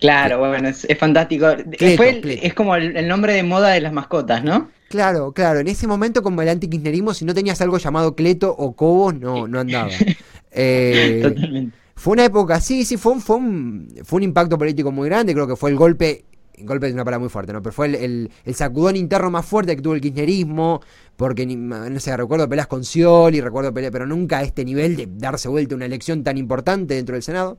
Claro, 0.01 0.39
bueno, 0.41 0.69
es, 0.69 0.85
es 0.85 0.99
fantástico. 0.99 1.47
Cleto, 1.79 1.97
Fue 1.97 2.11
el- 2.11 2.21
Cleto. 2.21 2.43
Es 2.47 2.55
como 2.55 2.75
el, 2.77 2.97
el 2.97 3.09
nombre 3.09 3.33
de 3.33 3.43
moda 3.43 3.71
de 3.71 3.81
las 3.81 3.93
mascotas, 3.93 4.45
¿no? 4.45 4.71
Claro, 4.89 5.33
claro. 5.33 5.61
En 5.61 5.69
ese 5.69 5.87
momento, 5.87 6.23
como 6.23 6.43
el 6.43 6.49
antikirchnerismo, 6.49 7.15
si 7.15 7.25
no 7.25 7.33
tenías 7.35 7.61
algo 7.61 7.79
llamado 7.79 8.15
Cleto 8.15 8.55
o 8.57 8.75
Cobos, 8.77 9.15
no, 9.15 9.47
no 9.49 9.61
andaba. 9.61 9.91
Eh, 10.57 11.19
Totalmente. 11.21 11.77
Fue 11.97 12.13
una 12.13 12.25
época, 12.27 12.61
sí, 12.61 12.85
sí, 12.85 12.97
fue 12.97 13.11
un, 13.13 13.21
fue 13.21 13.37
un, 13.37 13.89
fue 14.05 14.19
un 14.19 14.23
impacto 14.23 14.57
político 14.57 14.93
muy 14.93 15.09
grande, 15.09 15.33
creo 15.35 15.49
que 15.49 15.57
fue 15.57 15.71
el 15.71 15.77
golpe, 15.77 16.25
golpe 16.61 16.87
es 16.89 16.93
una 16.95 17.05
palabra 17.05 17.21
muy 17.21 17.29
fuerte, 17.29 17.53
¿no? 17.53 17.63
Pero 17.63 17.73
fue 17.73 17.87
el, 17.87 17.95
el- 17.97 18.31
el 18.45 18.55
sacudón 18.55 18.97
interno 18.97 19.31
más 19.31 19.47
fuerte 19.47 19.75
que 19.77 19.83
tuvo 19.83 19.95
el 19.95 20.01
kirchnerismo, 20.01 20.81
porque, 21.17 21.47
no 21.47 22.01
sé, 22.01 22.17
recuerdo 22.17 22.49
peleas 22.49 22.67
con 22.67 22.85
Scioli, 22.85 23.41
recuerdo 23.41 23.73
peleas, 23.73 23.93
pero 23.93 24.07
nunca 24.07 24.39
a 24.39 24.43
este 24.43 24.65
nivel 24.65 24.97
de 24.97 25.09
darse 25.11 25.49
vuelta 25.49 25.75
una 25.75 25.87
elección 25.87 26.23
tan 26.25 26.39
importante 26.39 26.95
dentro 26.95 27.15
del 27.15 27.23
Senado. 27.23 27.59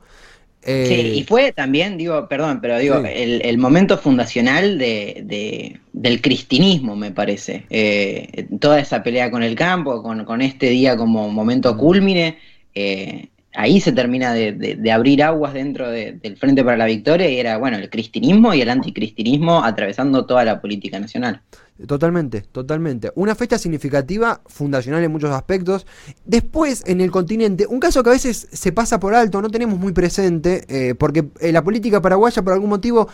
Eh, 0.62 0.86
Sí, 0.88 1.18
y 1.20 1.24
fue 1.24 1.52
también, 1.52 1.96
digo, 1.96 2.26
perdón, 2.28 2.60
pero 2.60 2.78
digo, 2.78 3.00
Sí. 3.00 3.08
el, 3.14 3.40
el 3.44 3.58
momento 3.58 3.98
fundacional 3.98 4.78
de, 4.78 5.22
de- 5.24 5.80
del 5.92 6.20
cristinismo, 6.20 6.96
me 6.96 7.12
parece. 7.12 7.64
Eh, 7.70 8.48
toda 8.60 8.80
esa 8.80 9.02
pelea 9.02 9.30
con 9.30 9.42
el 9.44 9.54
campo, 9.54 10.02
con, 10.02 10.24
con 10.24 10.42
este 10.42 10.68
día 10.70 10.96
como 10.96 11.28
momento 11.30 11.76
cúlmine, 11.76 12.38
eh, 12.74 13.28
ahí 13.56 13.80
se 13.80 13.92
termina 13.92 14.32
de, 14.32 14.78
abrir 14.92 15.22
aguas 15.22 15.54
dentro 15.54 15.90
de- 15.90 16.12
del 16.12 16.36
Frente 16.36 16.62
para 16.62 16.76
la 16.76 16.86
Victoria 16.86 17.28
y 17.28 17.38
era, 17.38 17.56
bueno, 17.58 17.78
el 17.78 17.90
cristinismo 17.90 18.54
y 18.54 18.60
el 18.60 18.70
anticristinismo 18.70 19.64
atravesando 19.64 20.26
toda 20.26 20.44
la 20.44 20.60
política 20.60 21.00
nacional. 21.00 21.40
Totalmente, 21.86 22.40
totalmente. 22.40 23.12
Una 23.16 23.34
fecha 23.34 23.58
significativa, 23.58 24.40
fundacional 24.46 25.04
en 25.04 25.12
muchos 25.12 25.30
aspectos. 25.30 25.86
Después, 26.24 26.82
en 26.86 27.02
el 27.02 27.10
continente, 27.10 27.66
un 27.66 27.80
caso 27.80 28.02
que 28.02 28.08
a 28.10 28.12
veces 28.14 28.48
se 28.50 28.72
pasa 28.72 28.98
por 28.98 29.14
alto, 29.14 29.42
no 29.42 29.50
tenemos 29.50 29.78
muy 29.78 29.92
presente, 29.92 30.64
eh, 30.68 30.94
porque 30.94 31.26
eh, 31.40 31.52
la 31.52 31.62
política 31.62 32.00
paraguaya, 32.00 32.40
por 32.40 32.54
algún 32.54 32.70
motivo, 32.70 33.08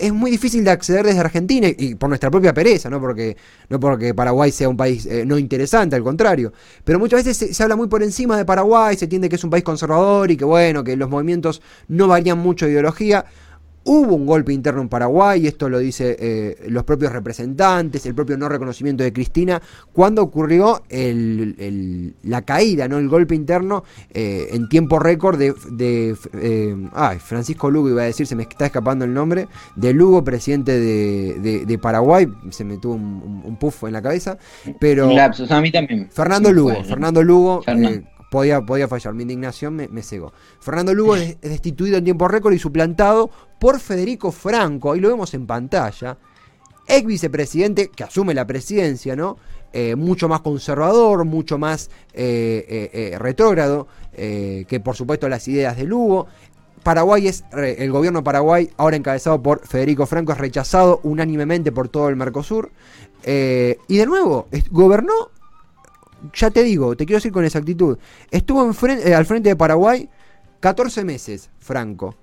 es 0.00 0.12
muy 0.12 0.30
difícil 0.30 0.64
de 0.64 0.70
acceder 0.70 1.04
desde 1.04 1.20
Argentina 1.20 1.68
y, 1.68 1.94
por 1.94 2.08
nuestra 2.08 2.30
propia 2.30 2.52
pereza, 2.54 2.90
no 2.90 3.00
porque, 3.00 3.36
no 3.68 3.78
porque 3.80 4.14
Paraguay 4.14 4.50
sea 4.50 4.68
un 4.68 4.76
país 4.76 5.06
eh, 5.06 5.24
no 5.26 5.38
interesante, 5.38 5.96
al 5.96 6.02
contrario. 6.02 6.52
Pero 6.84 6.98
muchas 6.98 7.24
veces 7.24 7.36
se, 7.36 7.54
se 7.54 7.62
habla 7.62 7.76
muy 7.76 7.88
por 7.88 8.02
encima 8.02 8.36
de 8.36 8.44
Paraguay, 8.44 8.96
se 8.96 9.06
entiende 9.06 9.28
que 9.28 9.36
es 9.36 9.44
un 9.44 9.50
país 9.50 9.64
conservador 9.64 10.30
y 10.30 10.36
que 10.36 10.44
bueno, 10.44 10.84
que 10.84 10.96
los 10.96 11.08
movimientos 11.08 11.62
no 11.88 12.08
varían 12.08 12.38
mucho 12.38 12.66
de 12.66 12.72
ideología. 12.72 13.24
Hubo 13.90 14.16
un 14.16 14.26
golpe 14.26 14.52
interno 14.52 14.82
en 14.82 14.90
Paraguay, 14.90 15.46
esto 15.46 15.70
lo 15.70 15.78
dice 15.78 16.14
eh, 16.20 16.66
los 16.68 16.84
propios 16.84 17.10
representantes, 17.10 18.04
el 18.04 18.14
propio 18.14 18.36
no 18.36 18.46
reconocimiento 18.46 19.02
de 19.02 19.14
Cristina, 19.14 19.62
cuando 19.94 20.22
ocurrió 20.22 20.82
el- 20.90 21.54
el- 21.58 22.14
la 22.22 22.42
caída, 22.42 22.86
no 22.86 22.98
el 22.98 23.08
golpe 23.08 23.34
interno 23.34 23.84
eh, 24.12 24.48
en 24.52 24.68
tiempo 24.68 24.98
récord 24.98 25.38
de, 25.38 25.54
de, 25.72 26.14
eh, 26.34 26.76
ay, 26.92 27.18
Francisco 27.18 27.70
Lugo, 27.70 27.88
iba 27.88 28.02
a 28.02 28.04
decir, 28.04 28.26
se 28.26 28.36
me 28.36 28.42
está 28.42 28.66
escapando 28.66 29.06
el 29.06 29.14
nombre, 29.14 29.48
de 29.74 29.94
Lugo, 29.94 30.22
presidente 30.22 30.78
de, 30.78 31.38
de- 31.40 31.64
de 31.64 31.78
Paraguay, 31.78 32.28
se 32.50 32.64
me 32.64 32.76
tuvo 32.76 32.92
un, 32.94 33.02
un- 33.24 33.42
un 33.44 33.56
puff 33.56 33.84
en 33.84 33.94
la 33.94 34.02
cabeza, 34.02 34.36
pero... 34.78 35.10
Lapsus, 35.10 35.50
a 35.50 35.62
mí 35.62 35.72
también. 35.72 36.08
Fernando 36.10 36.52
Lugo, 36.52 36.84
Fernando 36.84 37.22
Lugo, 37.22 37.62
Fernando. 37.62 38.06
Podía, 38.30 38.60
podía 38.60 38.88
fallar. 38.88 39.14
Mi 39.14 39.22
indignación 39.22 39.74
me, 39.74 39.88
me 39.88 40.02
cegó. 40.02 40.32
Fernando 40.60 40.94
Lugo 40.94 41.16
es 41.16 41.40
destituido 41.40 41.98
en 41.98 42.04
tiempo 42.04 42.28
récord 42.28 42.52
y 42.52 42.58
suplantado 42.58 43.30
por 43.58 43.80
Federico 43.80 44.32
Franco. 44.32 44.92
Ahí 44.92 45.00
lo 45.00 45.08
vemos 45.08 45.34
en 45.34 45.46
pantalla. 45.46 46.18
Ex 46.86 47.06
vicepresidente 47.06 47.88
que 47.88 48.04
asume 48.04 48.32
la 48.32 48.46
presidencia, 48.46 49.14
¿no? 49.14 49.36
Eh, 49.70 49.94
mucho 49.96 50.28
más 50.28 50.40
conservador, 50.40 51.26
mucho 51.26 51.58
más 51.58 51.90
eh, 52.14 52.90
eh, 52.92 53.18
retrógrado 53.18 53.86
que 54.16 54.80
por 54.82 54.96
supuesto 54.96 55.28
las 55.28 55.46
ideas 55.46 55.76
de 55.76 55.84
Lugo. 55.84 56.26
Paraguay 56.82 57.28
es, 57.28 57.44
el 57.52 57.92
gobierno 57.92 58.24
Paraguay, 58.24 58.68
ahora 58.76 58.96
encabezado 58.96 59.40
por 59.40 59.64
Federico 59.64 60.06
Franco, 60.06 60.32
es 60.32 60.38
rechazado 60.38 60.98
unánimemente 61.04 61.70
por 61.70 61.88
todo 61.88 62.08
el 62.08 62.16
Mercosur. 62.16 62.72
y 63.24 63.96
de 63.96 64.06
nuevo, 64.06 64.48
gobernó, 64.72 65.30
ya 66.32 66.50
te 66.50 66.62
digo, 66.62 66.96
te 66.96 67.06
quiero 67.06 67.18
decir 67.18 67.32
con 67.32 67.44
exactitud, 67.44 67.98
estuvo 68.30 68.62
al 68.62 68.74
frente 68.74 69.48
de 69.48 69.56
Paraguay 69.56 70.08
14 70.60 71.04
meses, 71.04 71.50
Franco, 71.58 72.16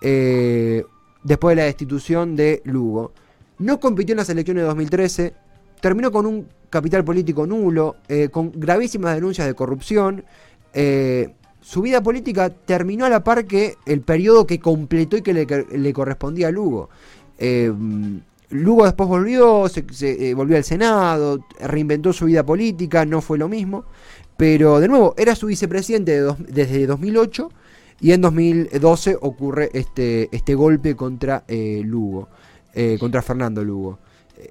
después 0.00 1.56
de 1.56 1.62
la 1.62 1.64
destitución 1.64 2.36
de 2.36 2.62
Lugo. 2.64 3.12
No 3.58 3.78
compitió 3.78 4.14
en 4.14 4.18
las 4.18 4.28
elecciones 4.28 4.62
de 4.62 4.68
2013, 4.68 5.34
terminó 5.80 6.10
con 6.10 6.26
un 6.26 6.48
capital 6.70 7.04
político 7.04 7.46
nulo, 7.46 7.96
eh, 8.08 8.28
con 8.28 8.52
gravísimas 8.54 9.14
denuncias 9.14 9.46
de 9.46 9.54
corrupción. 9.54 10.24
Eh, 10.72 11.34
su 11.60 11.82
vida 11.82 12.02
política 12.02 12.50
terminó 12.50 13.04
a 13.04 13.08
la 13.08 13.22
par 13.22 13.46
que 13.46 13.76
el 13.86 14.00
periodo 14.00 14.46
que 14.46 14.58
completó 14.58 15.16
y 15.16 15.22
que 15.22 15.32
le, 15.32 15.92
correspondía 15.92 16.48
a 16.48 16.50
Lugo. 16.50 16.90
Eh, 18.54 18.58
Lugo 18.58 18.84
después 18.84 19.08
volvió, 19.08 19.68
se, 19.68 20.34
volvió 20.34 20.56
al 20.56 20.64
Senado, 20.64 21.44
reinventó 21.60 22.12
su 22.12 22.26
vida 22.26 22.44
política, 22.44 23.04
no 23.04 23.20
fue 23.20 23.38
lo 23.38 23.48
mismo. 23.48 23.84
Pero 24.36 24.80
de 24.80 24.88
nuevo, 24.88 25.14
era 25.16 25.34
su 25.34 25.46
vicepresidente 25.46 26.20
desde 26.48 26.86
2008 26.86 27.50
y 28.00 28.12
en 28.12 28.20
2012 28.20 29.16
ocurre 29.20 29.70
este, 29.72 30.28
este 30.32 30.54
golpe 30.54 30.96
contra 30.96 31.44
Lugo, 31.48 32.28
contra 32.98 33.22
Fernando 33.22 33.62
Lugo. 33.62 34.00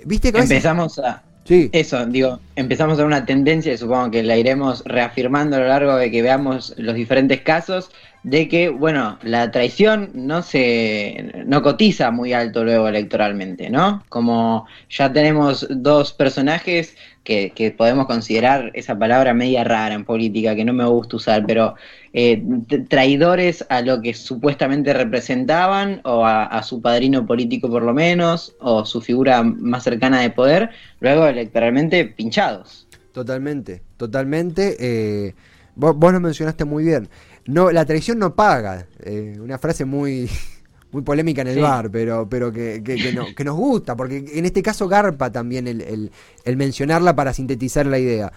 ¿Viste 0.06 0.32
que 0.32 0.40
Empezamos 0.40 1.00
a 1.00 1.24
Sí. 1.46 1.70
Eso, 1.74 2.06
digo, 2.06 2.40
empezamos 2.56 3.00
a 3.00 3.06
una 3.06 3.26
tendencia 3.26 3.74
y 3.74 3.78
supongo 3.78 4.12
que 4.12 4.24
la 4.24 4.38
iremos 4.38 4.82
reafirmando 4.86 5.58
a 5.58 5.60
lo 5.60 5.68
largo 5.68 5.96
de 5.98 6.10
que 6.10 6.22
veamos 6.22 6.74
los 6.78 6.96
diferentes 6.96 7.42
casos 7.42 7.92
de 8.24 8.48
que, 8.48 8.70
bueno, 8.70 9.20
la 9.22 9.52
traición 9.52 10.12
no 10.14 10.42
se 10.42 11.44
no 11.46 11.62
cotiza 11.62 12.12
muy 12.12 12.32
alto 12.32 12.64
luego 12.64 12.88
electoralmente, 12.88 13.70
¿no? 13.70 14.06
Como 14.08 14.66
ya 14.90 15.12
tenemos 15.12 15.68
dos 15.70 16.14
personajes 16.14 16.96
que, 17.26 17.52
que 17.52 17.72
podemos 17.72 18.08
considerar 18.08 18.72
esa 18.74 18.98
palabra 18.98 19.34
media 19.34 19.66
rara 19.66 19.94
en 19.94 20.06
política, 20.06 20.56
que 20.56 20.64
no 20.64 20.72
me 20.72 20.86
gusta 20.86 21.18
usar, 21.18 21.46
pero 21.46 21.76
eh, 22.16 22.44
traidores 22.90 23.66
a 23.70 23.82
lo 23.82 24.00
que 24.00 24.14
supuestamente 24.14 24.94
representaban, 24.94 26.00
o 26.04 26.24
a, 26.24 26.62
su 26.62 26.80
padrino 26.80 27.26
político 27.26 27.68
por 27.70 27.82
lo 27.82 27.92
menos, 27.92 28.56
o 28.60 28.86
su 28.86 29.02
figura 29.02 29.42
más 29.42 29.84
cercana 29.84 30.22
de 30.22 30.30
poder, 30.30 30.70
luego 31.00 31.26
electoralmente 31.26 32.06
pinchados. 32.06 32.88
Totalmente, 33.14 33.82
totalmente. 33.98 34.78
Eh, 34.80 35.34
vos, 35.76 35.96
lo 36.00 36.20
mencionaste 36.20 36.66
muy 36.66 36.84
bien. 36.84 37.10
No, 37.48 37.72
la 37.72 37.84
traición 37.84 38.20
no 38.20 38.36
paga. 38.36 38.86
Eh, 39.04 39.36
una 39.42 39.58
frase 39.58 39.84
muy, 39.84 40.30
muy 40.92 41.02
polémica 41.02 41.42
en 41.42 41.48
el 41.48 41.62
bar, 41.62 41.90
pero, 41.90 42.30
pero 42.30 42.52
que, 42.52 42.84
que, 42.84 43.44
nos 43.44 43.56
gusta, 43.56 43.96
porque 43.96 44.24
en 44.36 44.46
este 44.46 44.62
caso 44.62 44.88
garpa 44.88 45.32
también 45.32 45.68
el, 45.68 46.12
el, 46.46 46.58
mencionarla 46.58 47.16
para 47.16 47.34
sintetizar 47.34 47.88
la 47.88 47.98
idea. 47.98 48.32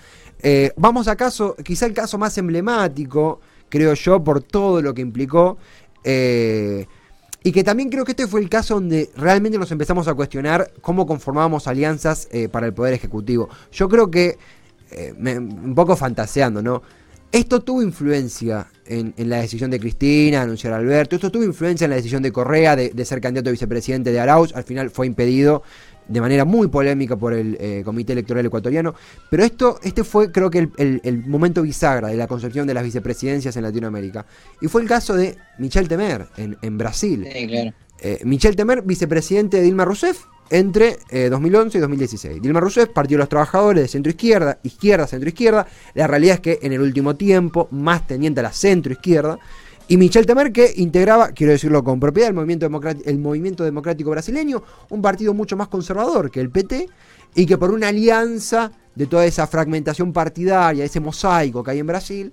vamos 0.77 1.09
a 1.09 1.17
caso, 1.17 1.57
quizá 1.63 1.85
el 1.85 1.93
caso 1.93 2.17
más 2.17 2.39
emblemático, 2.39 3.41
creo 3.69 3.95
yo, 3.95 4.23
por 4.23 4.43
todo 4.43 4.83
lo 4.83 4.95
que 4.95 5.03
implicó. 5.03 5.59
Eh, 6.05 6.87
y 7.43 7.53
que 7.53 7.63
también 7.63 7.91
creo 7.91 8.05
que 8.05 8.13
este 8.13 8.27
fue 8.27 8.41
el 8.41 8.49
caso 8.49 8.75
donde 8.75 9.11
realmente 9.17 9.57
nos 9.57 9.71
empezamos 9.71 10.09
a 10.09 10.15
cuestionar 10.15 10.73
cómo 10.81 11.07
conformábamos 11.07 11.69
alianzas 11.69 12.29
eh, 12.33 12.49
para 12.49 12.67
el 12.67 12.75
Poder 12.75 12.93
Ejecutivo. 12.93 13.49
Yo 13.71 13.89
creo 13.89 14.11
que, 14.11 14.37
eh, 14.91 15.15
un 15.17 15.75
poco 15.77 15.95
fantaseando, 15.97 16.61
¿no? 16.61 16.83
Esto 17.31 17.61
tuvo 17.61 17.83
influencia 17.83 18.67
en, 18.85 19.15
la 19.17 19.37
decisión 19.39 19.71
de 19.71 19.79
Cristina, 19.79 20.43
anunciar 20.43 20.73
a 20.73 20.77
Alberto, 20.79 21.17
esto 21.17 21.31
tuvo 21.31 21.45
influencia 21.45 21.85
en 21.85 21.91
la 21.91 21.97
decisión 21.97 22.23
de 22.23 22.33
Correa 22.33 22.75
de, 22.75 22.91
de 22.91 23.05
ser 23.05 23.21
candidato 23.21 23.51
a 23.51 23.53
vicepresidente 23.53 24.11
de 24.11 24.19
Arauz, 24.19 24.53
al 24.55 24.65
final 24.65 24.91
fue 24.91 25.07
impedido 25.07 25.63
de 26.09 26.21
manera 26.21 26.45
muy 26.45 26.69
polémica 26.69 27.17
por 27.17 27.33
el 27.33 27.57
eh, 27.61 27.83
Comité 27.85 28.13
Electoral 28.13 28.47
Ecuatoriano. 28.47 28.95
Pero 29.31 29.45
esto, 29.45 29.79
este 29.83 30.05
fue 30.05 30.31
creo 30.31 30.51
que 30.51 30.69
el, 30.77 31.25
momento 31.27 31.63
bisagra 31.63 32.09
de 32.09 32.17
la 32.17 32.27
concepción 32.27 32.67
de 32.67 32.75
las 32.75 32.85
vicepresidencias 32.85 33.57
en 33.57 33.63
Latinoamérica. 33.63 34.27
Y 34.61 34.69
fue 34.69 34.83
el 34.83 34.89
caso 34.89 35.15
de 35.15 35.37
Michel 35.59 35.89
Temer 35.89 36.27
en, 36.37 36.79
Brasil. 36.79 37.27
Eh, 37.27 38.21
Michel 38.25 38.57
Temer, 38.57 38.83
vicepresidente 38.83 39.59
de 39.59 39.63
Dilma 39.63 39.85
Rousseff 39.85 40.25
entre 40.51 40.99
2011 41.31 41.77
eh, 41.77 41.79
y 41.79 41.81
2016. 41.81 42.43
Dilma 42.43 42.61
Rousseff, 42.61 42.91
Partido 42.91 43.19
de 43.19 43.23
los 43.23 43.29
Trabajadores 43.29 43.83
de 43.83 43.89
centro 43.89 44.11
izquierda, 44.11 44.59
izquierda, 44.63 45.07
centro 45.07 45.29
izquierda. 45.29 45.67
La 45.95 46.07
realidad 46.07 46.37
es 46.37 46.41
que 46.41 46.59
en 46.63 46.73
el 46.73 46.81
último 46.81 47.17
tiempo, 47.17 47.69
más 47.71 48.07
teniente 48.07 48.41
a 48.41 48.45
la 48.45 48.53
centro 48.53 48.93
izquierda. 48.93 49.39
Y 49.89 49.97
Michel 49.97 50.27
Temer, 50.27 50.53
que 50.53 50.73
integraba, 50.77 51.29
quiero 51.29 51.53
decirlo 51.53 51.85
con 51.85 52.01
propiedad, 52.01 52.29
el 52.29 52.35
movimiento, 52.35 52.67
el 53.05 53.19
movimiento 53.19 53.63
democrático 53.63 54.11
brasileño, 54.11 54.63
un 54.91 55.01
partido 55.01 55.33
mucho 55.33 55.57
más 55.57 55.69
conservador 55.69 56.31
que 56.31 56.41
el 56.41 56.51
PT, 56.51 56.89
y 57.37 57.47
que 57.47 57.57
por 57.57 57.71
una 57.71 57.89
alianza 57.89 58.73
de 58.95 59.07
toda 59.07 59.27
esa 59.27 59.47
fragmentación 59.47 60.13
partidaria, 60.13 60.85
ese 60.85 60.99
mosaico 60.99 61.63
que 61.63 61.71
hay 61.71 61.79
en 61.79 61.87
Brasil, 61.87 62.33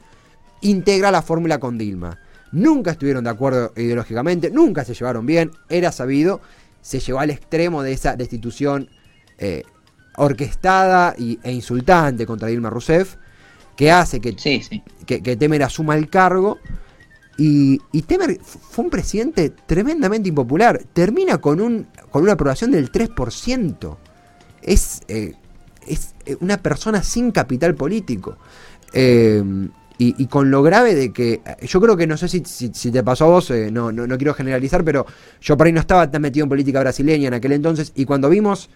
integra 0.62 1.12
la 1.12 1.22
fórmula 1.22 1.60
con 1.60 1.78
Dilma. 1.78 2.18
Nunca 2.54 2.92
estuvieron 2.92 3.24
de 3.24 3.30
acuerdo 3.30 3.72
ideológicamente, 3.76 4.50
nunca 4.50 4.84
se 4.84 4.96
llevaron 4.96 5.26
bien, 5.26 5.52
era 5.70 5.92
sabido, 5.92 6.42
se 6.82 7.00
llevó 7.00 7.20
al 7.20 7.30
extremo 7.30 7.84
de 7.84 7.94
esa 7.94 8.16
destitución 8.16 8.90
eh, 9.38 9.64
orquestada 10.16 11.16
e 11.18 11.52
insultante 11.52 12.26
contra 12.26 12.48
Dilma 12.48 12.72
Rousseff, 12.72 13.18
que 13.76 13.92
hace 13.92 14.20
que, 14.20 14.36
que, 15.06 15.22
que 15.22 15.36
Temer 15.36 15.64
asuma 15.64 15.96
el 15.96 16.10
cargo 16.10 16.60
y, 17.38 17.80
Temer 18.04 18.40
fue 18.42 18.86
un 18.86 18.92
presidente 18.92 19.52
tremendamente 19.66 20.30
impopular. 20.30 20.84
Termina 20.94 21.40
con, 21.40 21.62
un, 21.62 21.88
con 22.12 22.24
una 22.24 22.34
aprobación 22.34 22.72
del 22.72 22.92
3%. 22.92 23.98
Es, 24.62 25.02
eh, 25.08 25.34
es 25.88 26.14
eh, 26.26 26.38
una 26.42 26.58
persona 26.58 27.02
sin 27.02 27.32
capital 27.32 27.76
político. 27.76 28.38
Eh, 28.94 29.44
y, 29.98 30.28
con 30.28 30.52
lo 30.52 30.62
grave 30.64 30.96
de 30.96 31.14
que. 31.14 31.42
Yo 31.62 31.80
creo 31.80 31.96
que 31.96 32.06
no 32.06 32.18
sé 32.18 32.28
si, 32.28 32.42
te 32.92 33.04
pasó 33.04 33.24
a 33.24 33.28
vos, 33.30 33.50
no, 33.72 33.90
no, 33.94 34.18
quiero 34.18 34.34
generalizar, 34.34 34.84
pero 34.84 35.06
yo 35.40 35.56
por 35.56 35.66
ahí 35.66 35.72
no 35.72 35.80
estaba 35.80 36.12
tan 36.12 36.22
metido 36.22 36.44
en 36.44 36.50
política 36.50 36.82
brasileña 36.82 37.30
en 37.30 37.36
aquel 37.36 37.54
entonces. 37.54 37.94
Y 37.96 38.04
cuando 38.04 38.30
vimos 38.30 38.70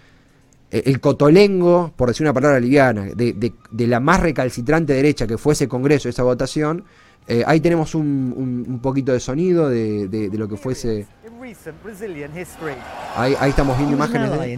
el 0.71 1.01
cotolengo, 1.01 1.91
por 1.97 2.07
decir 2.07 2.23
una 2.23 2.33
palabra 2.33 2.61
liviana, 2.61 3.07
de, 3.13 3.33
de, 3.33 3.51
de 3.71 3.87
la 3.87 3.99
más 3.99 4.21
recalcitrante 4.21 4.93
derecha 4.93 5.27
que 5.27 5.37
fue 5.37 5.51
ese 5.51 5.67
congreso, 5.67 6.07
esa 6.07 6.23
votación 6.23 6.85
eh, 7.27 7.43
ahí 7.45 7.59
tenemos 7.59 7.93
un, 7.93 8.65
un, 8.67 8.79
poquito 8.79 9.11
de 9.11 9.19
sonido 9.19 9.69
de, 9.69 10.07
de, 10.07 10.29
de, 10.29 10.37
lo 10.37 10.47
que 10.47 10.55
fuese. 10.55 11.05
Ahí, 13.15 13.35
ahí 13.37 13.49
estamos 13.49 13.77
viendo 13.77 13.95
imágenes 13.95 14.31
de, 14.31 14.53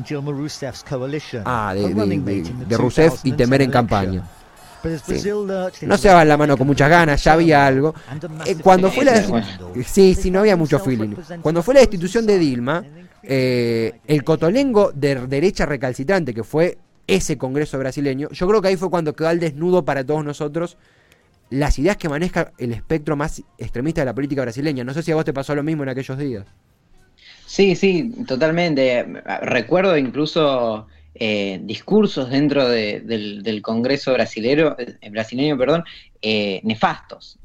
ah, 1.45 1.73
de, 1.73 2.43
de, 2.67 2.77
Rousseff 2.77 3.21
y 3.23 3.31
Temer 3.31 3.63
en 3.63 3.71
campaña. 3.71 4.23
No 5.87 5.97
se 5.97 6.07
daban 6.07 6.27
la 6.27 6.37
mano 6.37 6.57
con 6.57 6.67
muchas 6.67 6.89
ganas, 6.89 7.23
ya 7.23 7.33
había 7.33 7.65
algo. 7.65 7.95
Eh, 8.45 8.55
cuando 8.61 8.91
fue 8.91 9.03
la 9.03 9.43
sí, 9.85 10.13
sí, 10.13 10.29
no 10.29 10.39
había 10.39 10.55
mucho 10.55 10.79
feeling. 10.79 11.15
Cuando 11.41 11.63
fue 11.63 11.73
la 11.73 11.79
destitución 11.79 12.25
de 12.27 12.37
Dilma, 12.37 12.83
eh, 13.23 13.99
el 14.05 14.23
cotolengo 14.23 14.91
de 14.93 15.27
derecha 15.27 15.65
recalcitrante 15.65 16.33
que 16.33 16.43
fue 16.43 16.77
ese 17.07 17.37
Congreso 17.37 17.79
brasileño, 17.79 18.29
yo 18.29 18.47
creo 18.47 18.61
que 18.61 18.67
ahí 18.69 18.77
fue 18.77 18.91
cuando 18.91 19.15
quedó 19.15 19.27
al 19.27 19.39
desnudo 19.39 19.83
para 19.83 20.03
todos 20.03 20.23
nosotros 20.23 20.77
las 21.49 21.79
ideas 21.79 21.97
que 21.97 22.09
maneja 22.09 22.51
el 22.57 22.71
espectro 22.73 23.15
más 23.15 23.43
extremista 23.57 24.01
de 24.01 24.05
la 24.05 24.15
política 24.15 24.41
brasileña. 24.41 24.83
No 24.83 24.93
sé 24.93 25.03
si 25.03 25.11
a 25.11 25.15
vos 25.15 25.25
te 25.25 25.33
pasó 25.33 25.55
lo 25.55 25.63
mismo 25.63 25.83
en 25.83 25.89
aquellos 25.89 26.17
días. 26.17 26.45
Sí, 27.45 27.75
sí, 27.75 28.13
totalmente. 28.27 29.05
Recuerdo 29.41 29.97
incluso 29.97 30.87
eh, 31.15 31.59
discursos 31.63 32.29
dentro 32.29 32.69
del, 32.69 33.59
Congreso 33.61 34.13
brasilero, 34.13 34.77
eh, 34.79 35.09
brasileño, 35.09 35.57
perdón, 35.57 35.83
eh, 36.21 36.61
nefastos, 36.63 37.39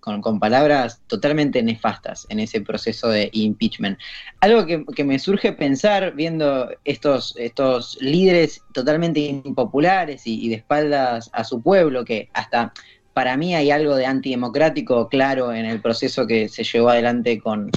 con, 0.00 0.20
con, 0.20 0.38
palabras 0.38 1.00
totalmente 1.06 1.62
nefastas 1.62 2.26
en 2.28 2.40
ese 2.40 2.60
proceso 2.60 3.08
de 3.08 3.30
impeachment. 3.32 3.98
Algo 4.40 4.66
que, 4.66 5.04
me 5.04 5.18
surge 5.18 5.52
pensar 5.52 6.14
viendo 6.14 6.68
estos, 6.84 7.34
estos 7.38 7.96
líderes 8.00 8.60
totalmente 8.74 9.20
impopulares 9.20 10.26
y 10.26 10.48
de 10.48 10.56
espaldas 10.56 11.30
a 11.32 11.44
su 11.44 11.62
pueblo, 11.62 12.04
que 12.04 12.28
hasta 12.34 12.74
para 13.14 13.36
mí 13.36 13.54
hay 13.54 13.70
algo 13.70 13.94
de 13.96 14.06
antidemocrático 14.06 15.08
claro 15.08 15.52
en 15.52 15.64
el 15.64 15.80
proceso 15.80 16.26
que 16.26 16.48
se 16.48 16.64
llevó 16.64 16.90
adelante 16.90 17.40
con, 17.40 17.70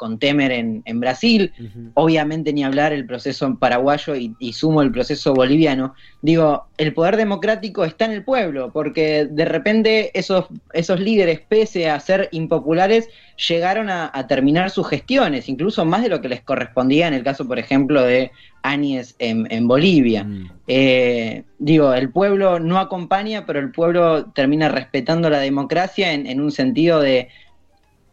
con 0.00 0.18
Temer 0.18 0.50
en, 0.50 0.82
en 0.86 0.98
Brasil, 0.98 1.52
obviamente 1.92 2.54
ni 2.54 2.64
hablar 2.64 2.94
el 2.94 3.04
proceso 3.04 3.54
paraguayo 3.58 4.16
y, 4.16 4.34
y 4.38 4.54
sumo 4.54 4.80
el 4.80 4.90
proceso 4.90 5.34
boliviano. 5.34 5.92
Digo, 6.22 6.68
el 6.78 6.94
poder 6.94 7.18
democrático 7.18 7.84
está 7.84 8.06
en 8.06 8.12
el 8.12 8.24
pueblo, 8.24 8.70
porque 8.72 9.28
de 9.30 9.44
repente 9.44 10.10
esos, 10.18 10.46
esos 10.72 11.00
líderes, 11.00 11.40
pese 11.46 11.90
a 11.90 12.00
ser 12.00 12.30
impopulares, 12.32 13.10
llegaron 13.48 13.90
a, 13.90 14.10
a 14.14 14.26
terminar 14.26 14.70
sus 14.70 14.88
gestiones, 14.88 15.50
incluso 15.50 15.84
más 15.84 16.02
de 16.02 16.08
lo 16.08 16.22
que 16.22 16.30
les 16.30 16.40
correspondía 16.40 17.06
en 17.06 17.14
el 17.14 17.22
caso, 17.22 17.46
por 17.46 17.58
ejemplo, 17.58 18.02
de 18.02 18.30
Áñez 18.62 19.16
en, 19.18 19.46
en 19.50 19.68
Bolivia. 19.68 20.24
Mm. 20.24 20.50
Eh, 20.66 21.42
digo, 21.58 21.92
el 21.92 22.08
pueblo 22.08 22.58
no 22.58 22.78
acompaña, 22.78 23.44
pero 23.44 23.58
el 23.58 23.70
pueblo 23.70 24.30
termina 24.32 24.70
respetando 24.70 25.28
la 25.28 25.40
democracia 25.40 26.14
en, 26.14 26.26
en 26.26 26.40
un 26.40 26.52
sentido 26.52 27.00
de, 27.00 27.28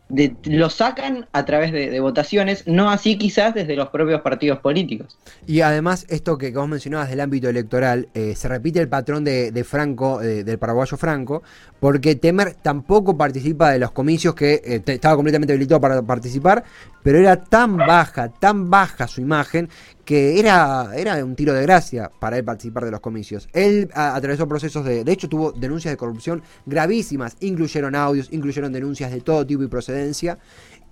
de- 0.09 0.35
lo 0.45 0.69
sacan 0.69 1.27
a 1.33 1.45
través 1.45 1.71
de, 1.71 1.99
votaciones, 1.99 2.63
no 2.67 2.89
así 2.89 3.17
quizás 3.17 3.53
desde 3.53 3.75
los 3.75 3.89
propios 3.89 4.21
partidos 4.21 4.59
políticos. 4.59 5.17
Y 5.45 5.61
además, 5.61 6.05
esto 6.09 6.37
que, 6.37 6.51
vos 6.51 6.67
mencionabas 6.67 7.09
del 7.09 7.19
ámbito 7.19 7.49
electoral, 7.49 8.07
eh, 8.13 8.35
se 8.35 8.47
repite 8.47 8.79
el 8.79 8.87
patrón 8.87 9.23
de, 9.23 9.65
Franco, 9.67 10.21
eh, 10.21 10.43
del 10.43 10.57
paraguayo 10.57 10.97
Franco, 10.97 11.43
porque 11.79 12.15
Temer 12.15 12.53
tampoco 12.55 13.17
participa 13.17 13.71
de 13.71 13.79
los 13.79 13.91
comicios 13.91 14.35
que 14.35 14.61
eh, 14.63 14.81
estaba 14.85 15.15
completamente 15.15 15.53
habilitado 15.53 15.81
para 15.81 16.01
participar, 16.01 16.63
pero 17.07 17.19
era 17.19 17.41
tan 17.41 17.77
baja, 17.77 18.27
tan 18.27 18.69
baja 18.69 19.07
su 19.07 19.21
imagen, 19.21 19.69
que 20.03 20.41
era, 20.41 20.91
era 20.93 21.23
un 21.23 21.37
tiro 21.37 21.53
de 21.53 21.61
gracia 21.61 22.11
para 22.19 22.37
él 22.37 22.43
participar 22.43 22.83
de 22.83 22.91
los 22.91 22.99
comicios. 22.99 23.47
Él 23.53 23.89
atravesó 23.93 24.45
procesos 24.45 24.83
de, 24.83 25.05
de 25.05 25.11
hecho 25.13 25.29
tuvo 25.29 25.53
denuncias 25.53 25.93
de 25.93 25.95
corrupción 25.95 26.43
gravísimas, 26.65 27.37
incluyeron 27.39 27.95
audios, 27.95 28.27
incluyeron 28.33 28.73
denuncias 28.73 29.09
de 29.09 29.21
todo 29.21 29.47
tipo 29.47 29.63
y 29.63 29.67
procedencia, 29.69 30.37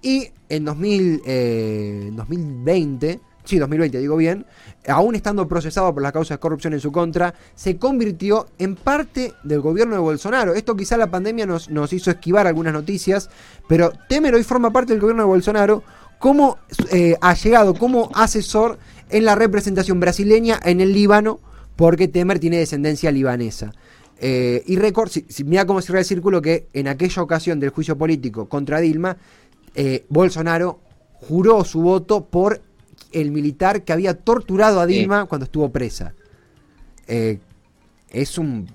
y 0.01 0.29
en 0.47 0.63
2000, 0.63 1.21
eh, 1.25 2.09
2020, 2.13 3.19
sí, 3.43 3.59
2020 3.59 3.99
digo 3.99 4.15
bien, 4.15 4.45
aún 4.87 5.15
estando 5.15 5.45
procesado 5.49 5.93
por 5.93 6.01
las 6.01 6.13
causas 6.13 6.37
de 6.37 6.39
corrupción 6.39 6.71
en 6.71 6.79
su 6.79 6.93
contra, 6.93 7.33
se 7.55 7.75
convirtió 7.77 8.47
en 8.57 8.75
parte 8.77 9.33
del 9.43 9.59
gobierno 9.59 9.95
de 9.95 10.01
Bolsonaro. 10.01 10.53
Esto 10.53 10.77
quizá 10.77 10.95
la 10.95 11.11
pandemia 11.11 11.45
nos, 11.45 11.69
nos 11.69 11.91
hizo 11.91 12.09
esquivar 12.09 12.47
algunas 12.47 12.71
noticias, 12.71 13.29
pero 13.67 13.91
Temer 14.07 14.33
hoy 14.33 14.43
forma 14.43 14.71
parte 14.71 14.93
del 14.93 15.01
gobierno 15.01 15.23
de 15.23 15.27
Bolsonaro 15.27 15.83
como 16.19 16.57
eh, 16.91 17.15
allegado, 17.21 17.73
como 17.75 18.09
asesor 18.15 18.77
en 19.09 19.25
la 19.25 19.35
representación 19.35 19.99
brasileña 19.99 20.59
en 20.63 20.81
el 20.81 20.93
Líbano, 20.93 21.39
porque 21.75 22.07
Temer 22.07 22.39
tiene 22.39 22.57
descendencia 22.57 23.11
libanesa. 23.11 23.71
Eh, 24.19 24.63
y 24.65 24.77
record, 24.77 25.09
si, 25.09 25.25
si- 25.27 25.43
mira 25.43 25.65
cómo 25.65 25.81
cierra 25.81 25.99
el 25.99 26.05
círculo 26.05 26.41
que 26.41 26.67
en 26.73 26.87
aquella 26.87 27.21
ocasión 27.21 27.59
del 27.59 27.69
juicio 27.69 27.97
político 27.97 28.47
contra 28.47 28.79
Dilma, 28.79 29.17
eh, 29.75 30.05
Bolsonaro 30.09 30.79
juró 31.27 31.63
su 31.65 31.81
voto 31.81 32.25
por 32.25 32.61
el 33.11 33.31
militar 33.31 33.83
que 33.83 33.91
había 33.93 34.13
torturado 34.13 34.79
a 34.79 34.87
Sí. 34.87 34.93
Dilma 34.93 35.25
cuando 35.25 35.45
estuvo 35.45 35.69
presa. 35.69 36.13
Eh, 37.07 37.39
es 38.09 38.37
un, 38.37 38.67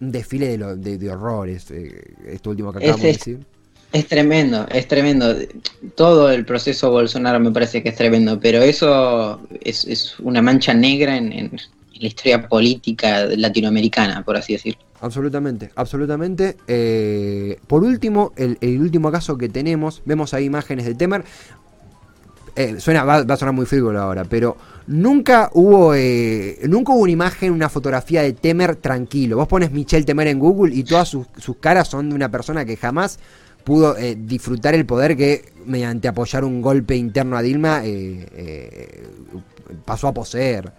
desfile 0.00 0.48
de, 0.48 0.58
lo- 0.58 0.76
de- 0.76 0.98
de 0.98 1.10
horrores, 1.10 1.70
esto 2.26 2.50
último 2.50 2.72
que 2.72 2.78
Es- 2.78 2.84
acabamos 2.84 3.02
de 3.02 3.08
decir. 3.12 3.46
Es 3.92 4.08
tremendo, 4.08 4.66
es 4.70 4.88
tremendo. 4.88 5.34
Todo 5.94 6.30
el 6.30 6.44
proceso 6.44 6.90
Bolsonaro 6.90 7.40
me 7.40 7.50
parece 7.50 7.82
que 7.82 7.90
es 7.90 7.96
tremendo, 7.96 8.38
pero 8.38 8.62
eso 8.62 9.40
es, 9.60 10.16
una 10.18 10.42
mancha 10.42 10.74
negra 10.74 11.16
en, 11.16 11.32
en 11.32 11.50
la 12.00 12.06
historia 12.06 12.48
política 12.48 13.26
latinoamericana, 13.26 14.22
por 14.24 14.36
así 14.36 14.54
decirlo. 14.54 14.80
Absolutamente, 15.00 15.70
absolutamente. 15.74 16.56
Eh, 16.66 17.58
por 17.66 17.84
último, 17.84 18.32
el, 18.36 18.80
último 18.80 19.12
caso 19.12 19.36
que 19.36 19.48
tenemos, 19.48 20.02
vemos 20.04 20.32
ahí 20.34 20.44
imágenes 20.44 20.86
de 20.86 20.94
Temer. 20.94 21.24
Eh, 22.54 22.80
suena, 22.80 23.04
va, 23.04 23.22
va 23.22 23.34
a 23.34 23.36
sonar 23.36 23.54
muy 23.54 23.66
frívolo 23.66 24.00
ahora, 24.00 24.24
pero 24.24 24.56
nunca 24.86 25.50
hubo, 25.52 25.94
eh, 25.94 26.58
nunca 26.66 26.92
hubo 26.92 27.02
una 27.02 27.12
imagen, 27.12 27.52
una 27.52 27.68
fotografía 27.68 28.22
de 28.22 28.32
Temer 28.32 28.76
tranquilo. 28.76 29.36
Vos 29.36 29.48
pones 29.48 29.70
Michel 29.70 30.06
Temer 30.06 30.28
en 30.28 30.38
Google 30.38 30.74
y 30.74 30.82
todas 30.82 31.08
sus 31.08 31.56
caras 31.60 31.88
son 31.88 32.08
de 32.08 32.14
una 32.14 32.30
persona 32.30 32.64
que 32.64 32.78
jamás 32.78 33.18
pudo 33.66 33.98
eh, 33.98 34.16
disfrutar 34.16 34.76
el 34.76 34.86
poder 34.86 35.16
que 35.16 35.52
mediante 35.64 36.06
apoyar 36.06 36.44
un 36.44 36.62
golpe 36.62 36.94
interno 36.94 37.36
a 37.36 37.42
Dilma 37.42 37.84
eh, 37.84 38.24
eh, 38.32 39.08
pasó 39.84 40.06
a 40.06 40.14
poseer. 40.14 40.70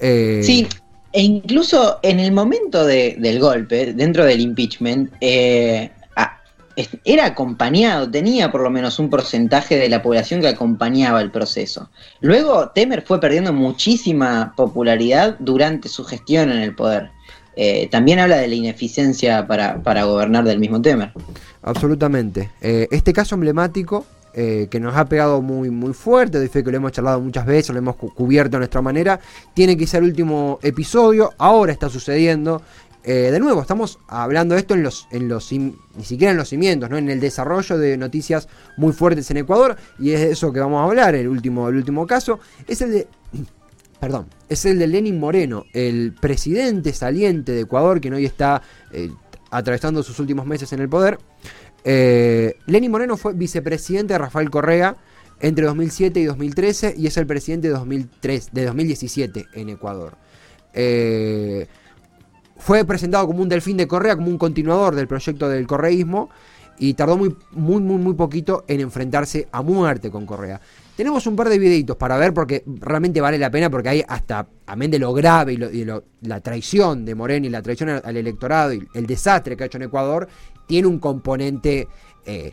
Sí, 0.00 0.66
e 1.12 1.22
incluso 1.22 1.98
en 2.02 2.20
el 2.20 2.32
momento 2.32 2.86
de- 2.86 3.16
del 3.18 3.38
golpe, 3.38 3.92
dentro 3.92 4.24
del 4.24 4.40
impeachment, 4.40 5.12
era 5.20 7.26
acompañado, 7.26 8.10
tenía 8.10 8.50
por 8.50 8.62
lo 8.62 8.70
menos 8.70 8.98
un 8.98 9.10
porcentaje 9.10 9.76
de 9.76 9.90
la 9.90 10.00
población 10.00 10.40
que 10.40 10.48
acompañaba 10.48 11.20
el 11.20 11.30
proceso. 11.30 11.90
Luego, 12.22 12.70
Temer 12.70 13.02
fue 13.02 13.20
perdiendo 13.20 13.52
muchísima 13.52 14.54
popularidad 14.56 15.36
durante 15.38 15.90
su 15.90 16.02
gestión 16.02 16.50
en 16.50 16.62
el 16.62 16.74
poder. 16.74 17.10
También 17.90 18.20
habla 18.20 18.38
de 18.38 18.48
la 18.48 18.54
ineficiencia 18.54 19.46
para, 19.46 19.82
para 19.82 20.04
gobernar 20.04 20.44
del 20.44 20.58
mismo 20.58 20.80
Temer. 20.80 21.12
Absolutamente. 21.62 22.50
Eh, 22.60 22.88
este 22.90 23.12
caso 23.12 23.34
emblemático 23.36 24.04
eh, 24.34 24.66
que 24.70 24.80
nos 24.80 24.96
ha 24.96 25.04
pegado 25.04 25.42
muy, 25.42 25.70
muy 25.70 25.92
fuerte, 25.92 26.40
de 26.40 26.48
fe 26.48 26.64
que 26.64 26.70
lo 26.70 26.78
hemos 26.78 26.92
charlado 26.92 27.20
muchas 27.20 27.44
veces, 27.46 27.70
lo 27.70 27.78
hemos 27.78 27.96
cu- 27.96 28.12
cubierto 28.14 28.52
de 28.56 28.60
nuestra 28.60 28.80
manera, 28.82 29.20
tiene 29.54 29.76
que 29.76 29.86
ser 29.86 30.02
el 30.02 30.08
último 30.10 30.58
episodio, 30.62 31.32
ahora 31.38 31.72
está 31.72 31.88
sucediendo. 31.88 32.62
Eh, 33.04 33.30
de 33.32 33.40
nuevo, 33.40 33.60
estamos 33.60 33.98
hablando 34.08 34.54
de 34.54 34.60
esto 34.60 34.74
en 34.74 34.84
los, 34.84 35.06
en 35.10 35.28
los 35.28 35.50
ni 35.52 35.74
siquiera 36.04 36.30
en 36.30 36.36
los 36.38 36.48
cimientos, 36.48 36.88
¿no? 36.88 36.96
en 36.96 37.10
el 37.10 37.18
desarrollo 37.20 37.76
de 37.76 37.96
noticias 37.96 38.48
muy 38.76 38.92
fuertes 38.92 39.30
en 39.30 39.38
Ecuador, 39.38 39.76
y 39.98 40.12
es 40.12 40.20
de 40.20 40.30
eso 40.30 40.52
que 40.52 40.60
vamos 40.60 40.80
a 40.80 40.84
hablar, 40.84 41.14
el 41.16 41.26
último, 41.28 41.68
el 41.68 41.76
último 41.76 42.06
caso, 42.06 42.38
es 42.66 42.80
el 42.80 42.92
de 42.92 43.08
perdón, 44.00 44.26
es 44.48 44.64
el 44.64 44.78
de 44.78 44.86
Lenin 44.86 45.18
Moreno, 45.20 45.64
el 45.72 46.14
presidente 46.20 46.92
saliente 46.92 47.52
de 47.52 47.60
Ecuador, 47.62 48.00
que 48.00 48.10
hoy 48.10 48.24
está 48.24 48.62
atravesando 49.52 50.02
sus 50.02 50.18
últimos 50.18 50.46
meses 50.46 50.72
en 50.72 50.80
el 50.80 50.88
poder. 50.88 51.18
Eh, 51.84 52.56
Lenin 52.66 52.90
Moreno 52.90 53.16
fue 53.16 53.34
vicepresidente 53.34 54.14
de 54.14 54.18
Rafael 54.18 54.50
Correa 54.50 54.96
entre 55.40 55.66
2007 55.66 56.20
y 56.20 56.24
2013 56.24 56.94
y 56.96 57.06
es 57.06 57.16
el 57.16 57.26
presidente 57.26 57.68
de, 57.68 57.74
2003, 57.74 58.50
de 58.52 58.64
2017 58.64 59.46
en 59.54 59.68
Ecuador. 59.68 60.16
Eh, 60.72 61.66
fue 62.56 62.84
presentado 62.84 63.26
como 63.26 63.42
un 63.42 63.48
delfín 63.48 63.76
de 63.76 63.86
Correa, 63.86 64.16
como 64.16 64.28
un 64.28 64.38
continuador 64.38 64.94
del 64.94 65.06
proyecto 65.06 65.48
del 65.48 65.66
correísmo 65.66 66.30
y 66.78 66.94
tardó 66.94 67.18
muy, 67.18 67.36
muy, 67.50 67.82
muy, 67.82 67.98
muy 67.98 68.14
poquito 68.14 68.64
en 68.68 68.80
enfrentarse 68.80 69.48
a 69.52 69.60
muerte 69.62 70.10
con 70.10 70.24
Correa. 70.24 70.60
Tenemos 70.96 71.26
un 71.26 71.36
par 71.36 71.48
de 71.48 71.58
videitos 71.58 71.96
para 71.96 72.16
ver 72.18 72.34
porque 72.34 72.62
realmente 72.66 73.20
vale 73.20 73.38
la 73.38 73.50
pena 73.50 73.70
porque 73.70 73.88
hay 73.88 74.04
hasta, 74.06 74.46
amén 74.66 74.90
de 74.90 74.98
lo 74.98 75.12
grave 75.14 75.54
y, 75.54 75.56
lo- 75.56 75.70
y 75.70 75.84
lo- 75.84 76.04
la 76.20 76.40
traición 76.40 77.04
de 77.04 77.14
Moreno 77.14 77.46
y 77.46 77.50
la 77.50 77.62
traición 77.62 77.88
al, 77.88 78.02
al 78.04 78.16
electorado 78.16 78.74
y 78.74 78.86
el 78.94 79.06
desastre 79.06 79.56
que 79.56 79.64
ha 79.64 79.66
hecho 79.66 79.78
en 79.78 79.84
Ecuador, 79.84 80.28
tiene 80.66 80.86
un 80.88 80.98
componente 80.98 81.88
eh, 82.26 82.52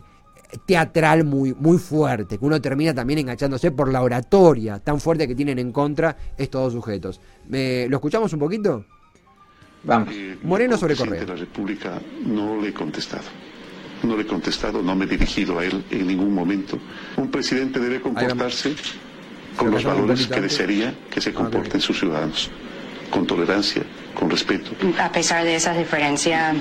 teatral 0.66 1.24
muy, 1.24 1.54
muy 1.54 1.78
fuerte, 1.78 2.38
que 2.38 2.44
uno 2.44 2.60
termina 2.60 2.94
también 2.94 3.20
enganchándose 3.20 3.70
por 3.72 3.92
la 3.92 4.02
oratoria 4.02 4.78
tan 4.78 4.98
fuerte 5.00 5.28
que 5.28 5.34
tienen 5.34 5.58
en 5.58 5.70
contra 5.70 6.16
estos 6.36 6.62
dos 6.62 6.72
sujetos. 6.72 7.20
¿Lo 7.48 7.96
escuchamos 7.96 8.32
un 8.32 8.38
poquito? 8.40 8.84
Vamos. 9.84 10.08
Eh, 10.12 10.38
Moreno 10.42 10.76
sobre 10.76 10.94
presidente 10.96 11.24
Correa. 11.26 11.34
de 11.34 11.40
la 11.40 11.46
República 11.46 12.00
no 12.26 12.60
le 12.60 12.68
he 12.68 12.74
contestado. 12.74 13.24
No 14.02 14.16
le 14.16 14.22
he 14.22 14.26
contestado, 14.26 14.82
no 14.82 14.94
me 14.96 15.04
he 15.04 15.08
dirigido 15.08 15.58
a 15.58 15.64
él 15.64 15.84
en 15.90 16.06
ningún 16.06 16.34
momento. 16.34 16.78
Un 17.16 17.30
presidente 17.30 17.78
debe 17.80 18.00
comportarse 18.00 18.74
con 19.56 19.70
los 19.70 19.84
valores 19.84 20.26
que 20.26 20.40
desearía 20.40 20.94
que 21.10 21.20
se 21.20 21.32
comporten 21.34 21.80
sus 21.80 21.98
ciudadanos. 21.98 22.50
Con 23.10 23.26
tolerancia, 23.26 23.82
con 24.14 24.30
respeto. 24.30 24.70
A 25.00 25.10
pesar 25.10 25.44
de 25.44 25.56
esa 25.56 25.74
diferencia, 25.76 26.54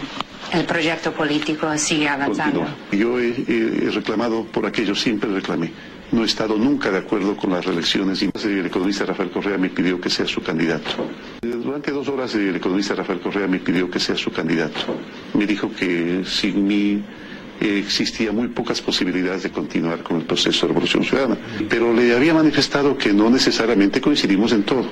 el 0.52 0.66
proyecto 0.66 1.14
político 1.14 1.78
sigue 1.78 2.10
avanzando. 2.10 2.62
Continúa. 2.62 2.76
Yo 2.92 3.20
he, 3.20 3.30
he- 3.48 3.92
reclamado 3.92 4.44
por 4.46 4.66
aquello, 4.66 4.96
siempre 4.96 5.30
reclamé. 5.30 5.72
No 6.12 6.24
he 6.24 6.26
estado 6.26 6.58
nunca 6.58 6.90
de 6.90 6.98
acuerdo 6.98 7.38
con 7.38 7.52
las 7.52 7.64
reelecciones 7.64 8.24
y 8.24 8.32
el 8.44 8.66
economista 8.66 9.06
Rafael 9.06 9.30
Correa 9.30 9.60
me 9.60 9.70
pidió 9.70 10.02
que 10.02 10.10
sea 10.10 10.26
su 10.26 10.42
candidato. 10.42 11.08
Durante 11.44 11.92
dos 11.92 12.08
horas 12.08 12.34
el 12.34 12.56
economista 12.56 12.96
Rafael 12.96 13.20
Correa 13.20 13.48
me 13.48 13.60
pidió 13.60 13.92
que 13.92 14.00
sea 14.00 14.16
su 14.16 14.32
candidato. 14.32 14.80
Me 15.36 15.46
dijo 15.46 15.70
que 15.72 16.24
sin 16.26 16.66
mí 16.66 17.04
existía 17.62 18.32
muy 18.32 18.48
pocas 18.48 18.82
posibilidades 18.82 19.44
de 19.44 19.52
continuar 19.52 20.04
con 20.04 20.18
el 20.18 20.24
proceso 20.24 20.66
de 20.66 20.74
revolución 20.74 21.04
ciudadana. 21.04 21.38
Pero 21.70 21.94
le 21.94 22.16
había 22.16 22.34
manifestado 22.34 22.98
que 22.98 23.14
no 23.14 23.30
necesariamente 23.30 24.02
coincidimos 24.02 24.52
en 24.52 24.64
todo. 24.64 24.86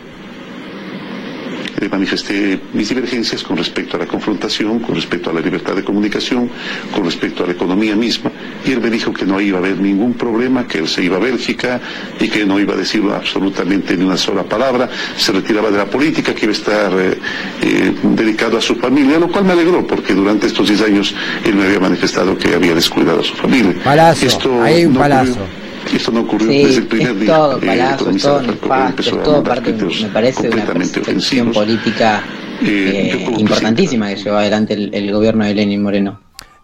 Le 1.80 1.90
manifesté 1.90 2.60
mis 2.74 2.90
divergencias 2.90 3.44
con 3.44 3.56
respecto 3.56 3.98
a 3.98 4.00
la 4.00 4.08
confrontación, 4.08 4.80
con 4.80 4.96
respecto 4.96 5.30
a 5.30 5.34
la 5.34 5.42
libertad 5.42 5.76
de 5.76 5.84
comunicación, 5.84 6.50
con 6.92 7.06
respecto 7.06 7.44
a 7.44 7.48
la 7.48 7.54
economía 7.54 7.96
misma, 7.96 8.32
y 8.66 8.72
él 8.72 8.82
me 8.82 8.90
dijo 8.90 9.14
que 9.14 9.26
no 9.28 9.40
iba 9.40 9.60
a 9.60 9.62
haber 9.62 9.78
ningún 9.80 10.16
problema, 10.16 10.68
que 10.68 10.80
él 10.80 10.88
se 10.88 11.04
iba 11.04 11.18
a 11.18 11.20
Bélgica 11.20 11.80
y 12.20 12.30
que 12.30 12.48
no 12.48 12.60
iba 12.60 12.74
a 12.74 12.78
decir 12.78 13.04
absolutamente 13.14 13.96
ni 13.96 14.06
una 14.06 14.18
sola 14.18 14.42
palabra, 14.44 14.90
se 15.18 15.32
retiraba 15.32 15.70
de 15.70 15.78
la 15.78 15.86
política, 15.86 16.34
que 16.34 16.46
iba 16.46 16.54
a 16.54 16.58
estar 16.58 16.92
eh, 17.00 17.20
eh, 17.62 17.94
dedicado 18.16 18.58
a 18.58 18.62
su 18.62 18.76
familia, 18.78 19.20
lo 19.20 19.28
cual 19.32 19.46
me 19.46 19.52
alegró, 19.54 19.86
porque 19.86 20.16
durante 20.16 20.48
estos 20.48 20.68
10 20.70 20.82
años 20.82 21.14
él 21.46 21.54
me 21.56 21.66
había 21.66 21.80
manifestado 21.80 22.36
que 22.40 22.56
había 22.56 22.74
descuidado 22.74 23.20
a 23.20 23.24
su 23.24 23.36
familia. 23.36 23.76
Palazo, 23.84 24.26
Esto 24.26 24.64
hay 24.64 24.86
un 24.86 24.94
no 24.94 25.00
palazo. 25.02 25.32
ocurrió. 25.34 25.67
Esto 25.94 26.12
no 26.12 26.22
ocurrió 26.22 26.50
Sí, 26.52 26.64
desde 26.66 26.78
el 26.80 26.88
primer 26.88 27.12
es 27.12 27.20
día. 27.20 27.36
todo 27.36 27.60
Eh, 27.62 27.90
es 28.16 28.22
todo 28.22 28.42
nefasto, 28.42 29.02
es 29.02 29.08
a 29.08 29.24
todo 29.24 29.44
parte, 29.44 29.74
me 29.74 30.10
parece, 30.10 30.44
de 30.50 30.56
una 30.56 30.66
percepción 30.66 31.52
política 31.52 32.24
Eh, 32.62 33.12
eh, 33.14 33.34
importantísima 33.38 34.10
que 34.10 34.16
llevó 34.16 34.38
adelante 34.38 34.74
el, 34.74 34.94
el 34.94 35.12
gobierno 35.14 35.46
de 35.46 35.54
Lenin 35.54 35.82
Moreno. 35.84 36.20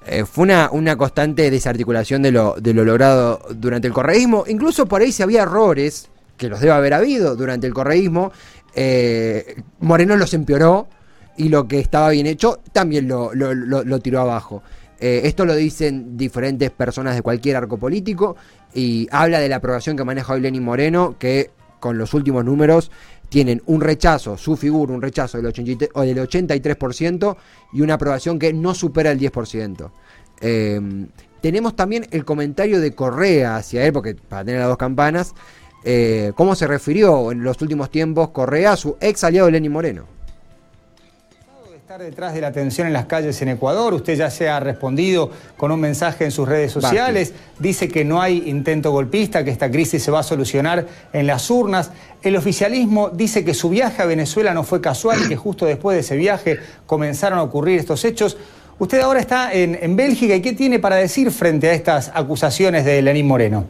Eh, 0.06 0.26
fue 0.26 0.44
una, 0.46 0.70
una 0.72 0.96
constante 0.98 1.50
desarticulación 1.52 2.22
de 2.24 2.32
lo, 2.32 2.56
de 2.60 2.74
lo 2.74 2.84
logrado 2.84 3.40
durante 3.56 3.88
el 3.88 3.94
correísmo. 3.94 4.44
Incluso 4.48 4.86
por 4.88 5.02
ahí 5.02 5.12
si 5.12 5.24
había 5.24 5.44
errores, 5.44 6.10
que 6.36 6.50
los 6.50 6.60
debe 6.60 6.74
haber 6.74 6.94
habido 6.96 7.36
durante 7.36 7.68
el 7.68 7.74
correísmo, 7.74 8.32
eh, 8.76 9.62
Moreno 9.80 10.16
los 10.18 10.34
empeoró 10.34 10.88
y 11.38 11.50
lo 11.50 11.68
que 11.68 11.80
estaba 11.80 12.10
bien 12.10 12.26
hecho 12.28 12.60
también 12.74 13.08
lo, 13.08 13.34
lo- 13.34 13.54
lo- 13.54 13.84
lo 13.84 14.00
tiró 14.00 14.20
abajo. 14.22 14.64
Eh, 15.00 15.22
esto 15.26 15.46
lo 15.46 15.56
dicen 15.56 16.18
diferentes 16.18 16.72
personas 16.72 17.16
de 17.16 17.22
cualquier 17.22 17.58
arco 17.58 17.78
político 17.78 18.36
y 18.74 19.08
habla 19.12 19.40
de 19.40 19.50
la 19.50 19.58
aprobación 19.58 19.98
que 19.98 20.04
maneja 20.04 20.34
hoy 20.34 20.42
Lenin 20.42 20.64
Moreno, 20.64 21.16
que 21.20 21.52
con 21.80 21.98
los 21.98 22.14
últimos 22.14 22.46
números 22.46 22.92
tienen 23.30 23.62
un 23.66 23.82
rechazo, 23.82 24.38
su 24.38 24.56
figura, 24.56 24.94
un 24.94 25.02
rechazo 25.02 25.38
del, 25.38 25.48
83, 25.48 25.90
o 25.94 26.02
del 26.04 26.18
83% 26.18 27.36
y 27.74 27.82
una 27.82 27.96
aprobación 27.96 28.40
que 28.40 28.54
no 28.54 28.74
supera 28.74 29.12
el 29.12 29.20
10%. 29.20 29.92
Eh, 30.42 30.80
tenemos 31.42 31.76
también 31.76 32.08
el 32.12 32.24
comentario 32.24 32.80
de 32.80 32.96
Correa 32.96 33.58
hacia 33.58 33.86
él, 33.86 33.92
porque 33.92 34.16
para 34.16 34.46
tener 34.46 34.62
las 34.62 34.70
dos 34.70 34.78
campanas, 34.78 35.34
eh, 35.84 36.32
cómo 36.36 36.56
se 36.56 36.68
refirió 36.68 37.32
en 37.34 37.44
los 37.44 37.62
últimos 37.62 37.92
tiempos 37.92 38.30
Correa 38.30 38.72
a 38.72 38.78
su 38.78 38.96
ex 39.02 39.24
aliado 39.26 39.52
Lenin 39.52 39.72
Moreno. 39.72 40.06
Estar 41.94 42.10
detrás 42.10 42.34
de 42.34 42.42
la 42.42 42.52
tensión 42.52 42.88
en 42.88 42.94
las 42.94 43.06
calles 43.06 43.40
en 43.44 43.50
Ecuador. 43.50 43.94
Usted 43.94 44.16
ya 44.16 44.32
se 44.32 44.50
ha 44.50 44.60
respondido 44.60 45.30
con 45.58 45.72
un 45.72 45.80
mensaje 45.80 46.26
en 46.26 46.32
sus 46.32 46.48
redes 46.48 46.72
sociales. 46.72 47.34
Dice 47.60 47.88
que 47.88 48.04
no 48.04 48.20
hay 48.20 48.50
intento 48.50 48.90
golpista, 48.90 49.44
que 49.44 49.52
esta 49.52 49.70
crisis 49.70 50.02
se 50.02 50.10
va 50.10 50.22
a 50.22 50.24
solucionar 50.24 50.88
en 51.14 51.28
las 51.28 51.52
urnas. 51.52 51.92
El 52.24 52.36
oficialismo 52.36 53.12
dice 53.12 53.46
que 53.46 53.54
su 53.54 53.70
viaje 53.70 54.02
a 54.02 54.08
Venezuela 54.08 54.56
no 54.56 54.64
fue 54.64 54.82
casual 54.82 55.20
y 55.24 55.30
que 55.30 55.36
justo 55.36 55.68
después 55.68 55.94
de 55.94 56.02
ese 56.02 56.18
viaje 56.18 56.58
comenzaron 56.88 57.38
a 57.38 57.44
ocurrir 57.44 57.78
estos 57.78 58.04
hechos. 58.06 58.38
Usted 58.80 59.00
ahora 59.02 59.20
está 59.20 59.54
en, 59.54 59.78
en 59.80 59.96
Bélgica 59.96 60.34
y 60.34 60.42
¿qué 60.42 60.54
tiene 60.54 60.80
para 60.80 60.96
decir 60.96 61.30
frente 61.30 61.70
a 61.70 61.74
estas 61.74 62.12
acusaciones 62.16 62.86
de 62.86 63.04
Lenín 63.04 63.28
Moreno? 63.28 63.66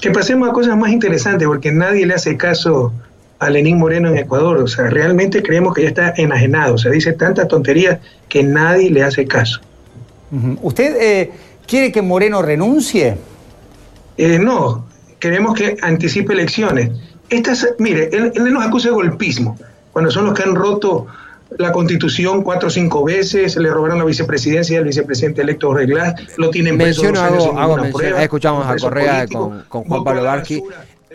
que 0.00 0.10
pasemos 0.10 0.48
a 0.48 0.52
cosas 0.52 0.76
más 0.76 0.92
interesantes, 0.92 1.48
porque 1.48 1.72
nadie 1.72 2.06
le 2.06 2.14
hace 2.14 2.36
caso 2.36 2.92
a 3.38 3.50
Lenín 3.50 3.78
Moreno 3.78 4.08
en 4.08 4.18
Ecuador. 4.18 4.58
O 4.58 4.66
sea, 4.66 4.88
realmente 4.88 5.42
creemos 5.42 5.74
que 5.74 5.82
ya 5.82 5.88
está 5.88 6.14
enajenado. 6.16 6.74
O 6.74 6.78
sea, 6.78 6.90
dice 6.90 7.12
tantas 7.12 7.48
tonterías 7.48 7.98
que 8.28 8.42
nadie 8.42 8.90
le 8.90 9.02
hace 9.02 9.26
caso. 9.26 9.60
¿Usted 10.62 10.96
eh, 11.00 11.30
quiere 11.66 11.92
que 11.92 12.02
Moreno 12.02 12.42
renuncie? 12.42 13.16
Eh, 14.16 14.38
no, 14.38 14.86
queremos 15.18 15.54
que 15.54 15.76
anticipe 15.82 16.32
elecciones. 16.32 16.90
Estas, 17.28 17.66
mire, 17.78 18.08
él, 18.12 18.32
él 18.34 18.52
nos 18.52 18.64
acusa 18.64 18.88
de 18.88 18.94
golpismo, 18.94 19.58
cuando 19.92 20.10
son 20.10 20.26
los 20.26 20.34
que 20.34 20.42
han 20.42 20.54
roto 20.54 21.06
la 21.58 21.72
constitución 21.72 22.42
cuatro 22.42 22.68
o 22.68 22.70
cinco 22.70 23.04
veces, 23.04 23.56
le 23.56 23.70
robaron 23.70 23.98
la 23.98 24.04
vicepresidencia 24.04 24.78
al 24.78 24.84
vicepresidente 24.84 25.42
electo 25.42 25.72
Reglas, 25.72 26.14
lo 26.36 26.50
tienen 26.50 26.76
preso 26.76 27.02
Menciono, 27.02 27.20
dos 27.20 27.30
años 27.30 27.44
hago, 27.44 27.50
sin 27.50 27.58
hago 27.58 27.76
mención, 27.76 28.00
prueba, 28.00 28.22
escuchamos 28.22 28.66
a 28.66 28.76
Correa 28.76 29.26
con, 29.28 29.62
con 29.68 29.84
Juan 29.84 30.04
Pablo. 30.04 30.22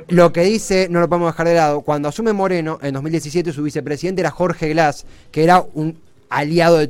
Lo 0.08 0.34
que 0.34 0.42
dice, 0.42 0.88
no 0.90 1.00
lo 1.00 1.10
podemos 1.10 1.34
dejar 1.34 1.48
de 1.48 1.56
lado, 1.56 1.82
cuando 1.82 2.10
asume 2.10 2.34
Moreno 2.34 2.80
en 2.82 2.94
2017 2.94 3.52
su 3.54 3.64
vicepresidente 3.64 4.22
era 4.22 4.32
Jorge 4.32 4.70
Glass, 4.70 5.06
que 5.32 5.44
era 5.44 5.64
un 5.74 5.98
aliado, 6.30 6.88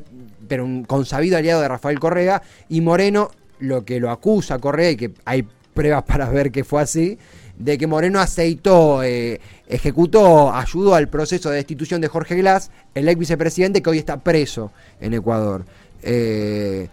pero 0.47 0.65
un 0.65 0.83
consabido 0.83 1.37
aliado 1.37 1.61
de 1.61 1.67
Rafael 1.67 1.99
Correa, 1.99 2.41
y 2.69 2.81
Moreno 2.81 3.31
lo 3.59 3.85
que 3.85 3.99
lo 3.99 4.09
acusa 4.09 4.55
a 4.55 4.59
Correa, 4.59 4.91
y 4.91 4.97
que 4.97 5.11
hay 5.25 5.47
pruebas 5.73 6.03
para 6.03 6.29
ver 6.29 6.51
que 6.51 6.63
fue 6.63 6.81
así, 6.81 7.17
de 7.57 7.77
que 7.77 7.87
Moreno 7.87 8.19
aceitó, 8.19 9.03
eh, 9.03 9.39
ejecutó, 9.67 10.53
ayudó 10.53 10.95
al 10.95 11.09
proceso 11.09 11.49
de 11.49 11.57
destitución 11.57 12.01
de 12.01 12.07
Jorge 12.07 12.35
Glass, 12.35 12.71
el 12.95 13.07
ex 13.07 13.19
vicepresidente 13.19 13.81
que 13.81 13.89
hoy 13.89 13.99
está 13.99 14.17
preso 14.17 14.71
en 14.99 15.13
Ecuador. 15.13 15.65
Eh, 16.01 16.87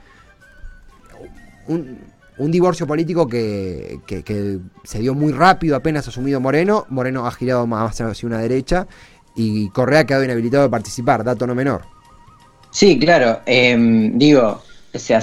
un, 1.66 1.98
un 2.38 2.51
divorcio 2.51 2.87
político 2.87 3.27
que, 3.27 4.01
que- 4.07 4.59
se 4.85 4.98
dio 5.01 5.14
muy 5.14 5.33
rápido 5.33 5.77
apenas 5.77 6.09
asumido 6.09 6.40
Moreno. 6.40 6.87
Moreno 6.88 7.27
ha 7.27 7.31
girado 7.33 7.66
más 7.66 8.01
hacia 8.01 8.27
una 8.27 8.38
derecha 8.38 8.87
y 9.37 9.68
Correa 9.70 10.01
ha 10.01 10.05
quedado 10.07 10.24
inhabilitado 10.24 10.64
de 10.64 10.70
participar, 10.70 11.24
dato 11.24 11.46
no 11.46 11.55
menor. 11.55 11.83
Sí, 12.70 12.98
claro. 12.98 13.40
eh, 13.46 13.77
digo, 14.14 14.62
se, 14.94 15.16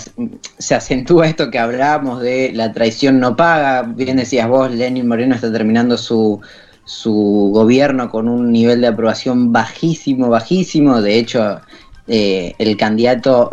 se 0.57 0.75
acentúa 0.75 1.27
esto 1.27 1.49
que 1.51 1.59
hablábamos 1.59 2.21
de 2.21 2.51
la 2.53 2.71
traición 2.73 3.19
no 3.19 3.35
paga. 3.35 3.83
Bien 3.83 4.17
decías 4.17 4.47
vos, 4.47 4.71
Lenin 4.71 5.07
Moreno 5.07 5.35
está 5.35 5.51
terminando 5.51 5.97
su, 5.97 6.41
su 6.85 7.51
gobierno 7.53 8.09
con 8.09 8.27
un 8.29 8.51
nivel 8.51 8.81
de 8.81 8.87
aprobación 8.87 9.51
bajísimo, 9.51 10.29
bajísimo. 10.29 11.01
De 11.01 11.17
hecho, 11.17 11.61
eh, 12.07 12.53
el 12.57 12.77
candidato, 12.77 13.51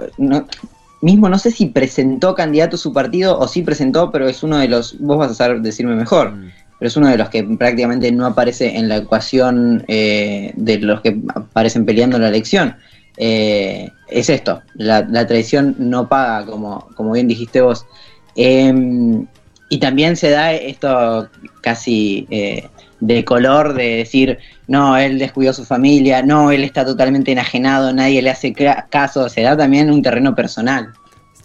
mismo 1.03 1.29
no 1.29 1.39
sé 1.39 1.51
si 1.51 1.67
presentó 1.67 2.35
candidato 2.35 2.77
su 2.77 2.93
partido 2.93 3.39
o 3.39 3.47
sí 3.47 3.63
presentó, 3.63 4.11
pero 4.11 4.29
es 4.29 4.43
uno 4.43 4.59
de 4.59 4.69
los, 4.69 4.99
vos 4.99 5.19
vas 5.19 5.33
a 5.33 5.35
saber 5.35 5.61
decirme 5.61 5.95
mejor, 5.95 6.33
pero 6.79 6.89
es 6.89 6.97
uno 6.97 7.09
de 7.09 7.19
los 7.19 7.29
que 7.29 7.45
prácticamente 7.45 8.11
no 8.11 8.25
aparece 8.25 8.77
en 8.77 8.89
la 8.89 8.97
ecuación 8.97 9.85
eh, 9.89 10.53
de 10.57 10.79
los 10.79 11.01
que 11.01 11.21
aparecen 11.35 11.85
peleando 11.85 12.19
la 12.19 12.29
elección. 12.29 12.77
Eh, 13.19 13.91
es 14.09 14.31
esto, 14.31 14.63
la, 14.75 15.03
la 15.03 15.27
traición 15.27 15.75
no 15.79 16.09
paga, 16.09 16.47
como, 16.47 16.89
como 16.97 17.13
bien 17.13 17.29
dijiste 17.29 17.61
vos. 17.61 17.85
Eh, 18.37 18.73
y 19.73 19.79
también 19.79 20.17
se 20.17 20.29
da 20.29 20.53
esto 20.53 21.31
casi 21.63 22.27
eh, 22.31 22.69
de 23.03 23.25
color 23.25 23.75
de 23.75 23.97
decir, 23.97 24.39
no, 24.69 24.97
él 24.97 25.19
descuidó 25.19 25.51
a 25.51 25.55
su 25.55 25.65
familia, 25.65 26.23
no, 26.23 26.53
él 26.53 26.63
está 26.63 26.85
totalmente 26.85 27.33
enajenado, 27.33 27.93
nadie 27.93 28.23
le 28.23 28.31
hace 28.31 28.55
caso, 28.91 29.29
se 29.29 29.43
da 29.43 29.57
también 29.57 29.91
un 29.91 30.03
terreno 30.03 30.35
personal. 30.37 30.93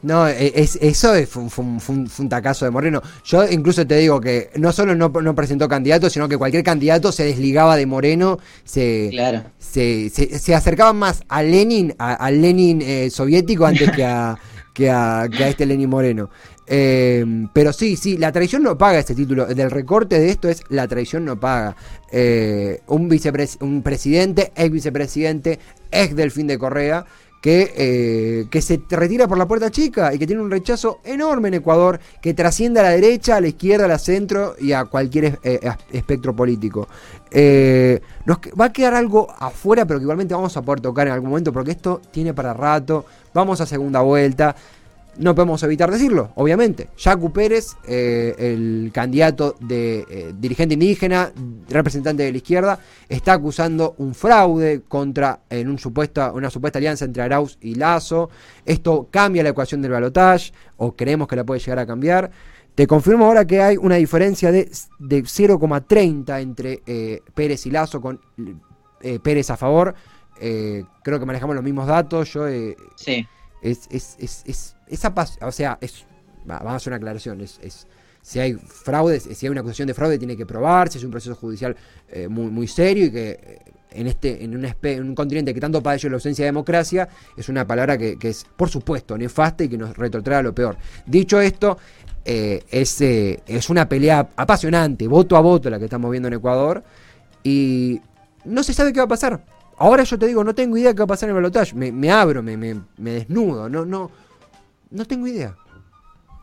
No, 0.04 0.28
e- 0.28 0.54
es, 0.56 0.78
eso 0.80 1.16
es, 1.16 1.28
fue, 1.28 1.42
un- 1.42 1.50
fue 1.50 1.66
fue 1.80 1.96
un- 1.96 2.08
fue 2.08 2.24
un 2.24 2.30
tacazo 2.30 2.66
de 2.66 2.72
Moreno. 2.72 3.02
Yo 3.26 3.44
incluso 3.50 3.86
te 3.88 3.98
digo 3.98 4.22
que 4.22 4.52
no 4.58 4.72
solo 4.72 4.94
no, 4.94 5.10
no 5.10 5.34
presentó 5.34 5.68
candidato, 5.68 6.08
sino 6.12 6.30
que 6.30 6.38
cualquier 6.38 6.62
candidato 6.64 7.12
se 7.12 7.24
desligaba 7.26 7.76
de 7.76 7.88
Moreno, 7.88 8.38
se, 8.64 9.08
Claro. 9.10 9.42
se, 9.58 10.12
se, 10.12 10.38
se 10.38 10.54
acercaban 10.54 10.98
más 10.98 11.24
a 11.28 11.42
Lenin, 11.42 11.96
a- 11.98 12.14
al 12.14 12.40
Lenin 12.40 12.84
eh, 12.84 13.10
soviético 13.10 13.66
antes 13.66 13.90
que 13.92 14.06
a, 14.06 14.38
que 14.76 14.92
a, 14.92 15.28
que 15.36 15.44
a 15.44 15.48
este 15.48 15.66
Lenin 15.66 15.90
Moreno. 15.90 16.30
Eh, 16.70 17.48
pero 17.54 17.72
sí, 17.72 17.96
sí, 17.96 18.18
la 18.18 18.32
traición 18.32 18.64
no 18.64 18.78
paga 18.78 19.00
este 19.00 19.16
título. 19.16 19.46
Del 19.46 19.72
recorte 19.72 20.20
de 20.20 20.30
esto 20.30 20.50
es 20.50 20.64
la 20.70 20.88
traición 20.88 21.24
no 21.24 21.40
paga. 21.40 21.76
Eh, 22.12 22.82
un, 22.88 23.10
vicepres- 23.10 23.58
un 23.62 23.82
presidente, 23.82 24.52
ex 24.56 24.70
vicepresidente, 24.72 25.60
ex 25.92 26.16
delfín 26.16 26.48
de 26.48 26.58
Correa, 26.58 27.06
que, 27.42 27.72
eh, 27.78 28.46
que 28.50 28.62
se 28.62 28.82
retira 28.90 29.28
por 29.28 29.38
la 29.38 29.48
puerta 29.48 29.72
chica 29.72 30.14
y 30.14 30.20
que 30.20 30.28
tiene 30.28 30.42
un 30.42 30.52
rechazo 30.52 31.00
enorme 31.06 31.48
en 31.50 31.54
Ecuador, 31.54 32.00
que 32.22 32.34
trasciende 32.34 32.82
a 32.82 32.84
la 32.84 32.90
derecha, 32.90 33.38
a 33.38 33.42
la 33.42 33.48
izquierda, 33.48 33.86
a 33.86 33.88
la 33.88 34.00
centro 34.00 34.56
y 34.60 34.74
a 34.74 34.84
cualquier 34.86 35.40
eh, 35.44 35.60
espectro 35.94 36.36
político. 36.36 36.90
Nos 38.26 38.40
va 38.60 38.66
a 38.66 38.74
quedar 38.74 38.96
algo 38.96 39.28
afuera, 39.40 39.86
pero 39.86 40.00
que 40.00 40.04
igualmente 40.04 40.34
vamos 40.34 40.58
a 40.58 40.62
poder 40.64 40.82
tocar 40.82 41.08
en 41.08 41.14
algún 41.14 41.30
momento, 41.30 41.54
porque 41.54 41.72
esto 41.72 42.02
tiene 42.12 42.34
para 42.34 42.54
rato. 42.54 43.06
Vamos 43.34 43.62
a 43.62 43.66
segunda 43.68 44.02
vuelta. 44.02 44.56
No 45.20 45.34
podemos 45.34 45.64
evitar 45.64 45.90
decirlo, 45.90 46.32
obviamente. 46.36 46.90
Jacu 46.96 47.34
Pérez, 47.34 47.76
eh, 47.88 48.36
el 48.38 48.92
candidato 48.94 49.56
de 49.60 50.06
eh, 50.10 50.34
dirigente 50.38 50.76
indígena, 50.76 51.32
representante 51.70 52.22
de 52.24 52.32
la 52.32 52.38
izquierda, 52.38 52.80
está 53.10 53.34
acusando 53.34 53.96
un 53.98 54.14
fraude 54.14 54.84
contra 54.88 55.40
en 55.50 55.70
un 55.70 55.78
una 56.34 56.50
supuesta 56.50 56.78
alianza 56.78 57.06
entre 57.06 57.24
Arauz 57.24 57.58
y 57.62 57.76
Lazo. 57.76 58.30
Esto 58.64 59.08
cambia 59.10 59.42
la 59.42 59.50
ecuación 59.50 59.82
del 59.82 59.92
balotaje, 59.92 60.52
o 60.78 60.96
creemos 60.96 61.28
que 61.28 61.36
la 61.36 61.44
puede 61.44 61.62
llegar 61.62 61.80
a 61.80 61.88
cambiar. 61.88 62.30
Te 62.76 62.86
confirmo 62.86 63.26
ahora 63.26 63.46
que 63.46 63.60
hay 63.60 63.78
una 63.78 63.96
diferencia 63.96 64.52
de, 64.52 64.70
de 65.00 65.24
0,30 65.24 66.40
entre 66.42 66.84
eh, 66.86 67.22
Pérez 67.34 67.66
y 67.66 67.72
Lazo, 67.72 68.02
con 68.02 68.22
Pérez 69.24 69.50
a 69.50 69.58
favor. 69.58 69.96
Creo 70.40 71.20
que 71.20 71.26
manejamos 71.26 71.56
los 71.56 71.64
mismos 71.64 71.88
datos. 71.88 72.32
Yo 72.34 72.46
Sí. 72.96 73.28
es, 73.64 73.88
es, 73.90 74.16
es, 74.20 74.44
es, 74.46 74.77
esa 74.90 75.14
o 75.42 75.52
sea, 75.52 75.78
es, 75.82 76.06
va- 76.50 76.58
vamos 76.60 76.74
a 76.74 76.76
hacer 76.78 76.92
una 76.92 76.98
aclaración, 76.98 77.42
es, 77.42 77.60
es- 77.62 77.88
si 78.22 78.40
hay 78.40 78.54
fraude, 78.56 79.20
si 79.22 79.46
hay 79.46 79.50
una 79.50 79.62
acusación 79.62 79.88
de 79.88 79.94
fraude 79.94 80.18
tiene 80.18 80.36
que 80.36 80.46
probarse, 80.46 80.98
es 80.98 81.04
un 81.06 81.12
proceso 81.12 81.34
judicial 81.36 81.76
eh, 82.10 82.28
muy, 82.28 82.48
muy 82.52 82.68
serio 82.68 83.06
y 83.06 83.12
que 83.12 83.30
eh, 83.42 83.60
en 83.92 84.08
este, 84.08 84.44
en 84.44 84.54
un, 84.56 84.66
en 84.84 85.16
continente 85.16 85.54
que 85.54 85.62
tanto 85.62 85.82
padece 85.82 86.10
la 86.10 86.16
ausencia 86.16 86.44
de 86.44 86.48
democracia, 86.50 87.08
es 87.38 87.48
una 87.48 87.66
palabra 87.66 87.98
que, 87.98 88.20
que 88.20 88.30
es, 88.30 88.46
por 88.58 88.70
supuesto, 88.70 89.18
nefasta 89.18 89.64
y 89.64 89.70
que 89.70 89.78
nos 89.78 89.96
retrotrae 89.96 90.40
a 90.40 90.44
lo 90.44 90.54
peor. 90.54 90.76
Dicho 91.06 91.40
esto, 91.40 91.78
eh, 92.26 92.64
es, 92.70 93.00
es 93.00 93.70
una 93.70 93.88
pelea 93.88 94.28
apasionante, 94.36 95.08
voto 95.08 95.38
a 95.38 95.40
voto 95.40 95.70
la 95.70 95.80
que 95.80 95.86
estamos 95.86 96.12
viendo 96.12 96.28
en 96.28 96.34
Ecuador, 96.34 96.84
y 97.44 98.02
no 98.44 98.62
se 98.64 98.74
sabe 98.74 98.92
qué 98.92 99.00
va 99.00 99.06
a 99.06 99.10
pasar. 99.10 99.42
Ahora 99.78 100.04
yo 100.04 100.20
te 100.20 100.28
digo, 100.28 100.44
no 100.44 100.54
tengo 100.54 100.76
idea 100.78 100.92
qué 100.94 101.00
va 101.00 101.06
a 101.06 101.08
pasar 101.08 101.30
en 101.30 101.36
el 101.36 101.42
balotaje. 101.42 101.74
Me, 101.76 101.92
me 101.92 102.12
abro, 102.12 102.44
me, 102.44 102.58
me- 102.58 102.82
me 102.98 103.12
desnudo. 103.12 103.70
No, 103.70 103.86
no, 103.86 104.12
no 104.92 105.06
tengo 105.06 105.28
idea. 105.28 105.56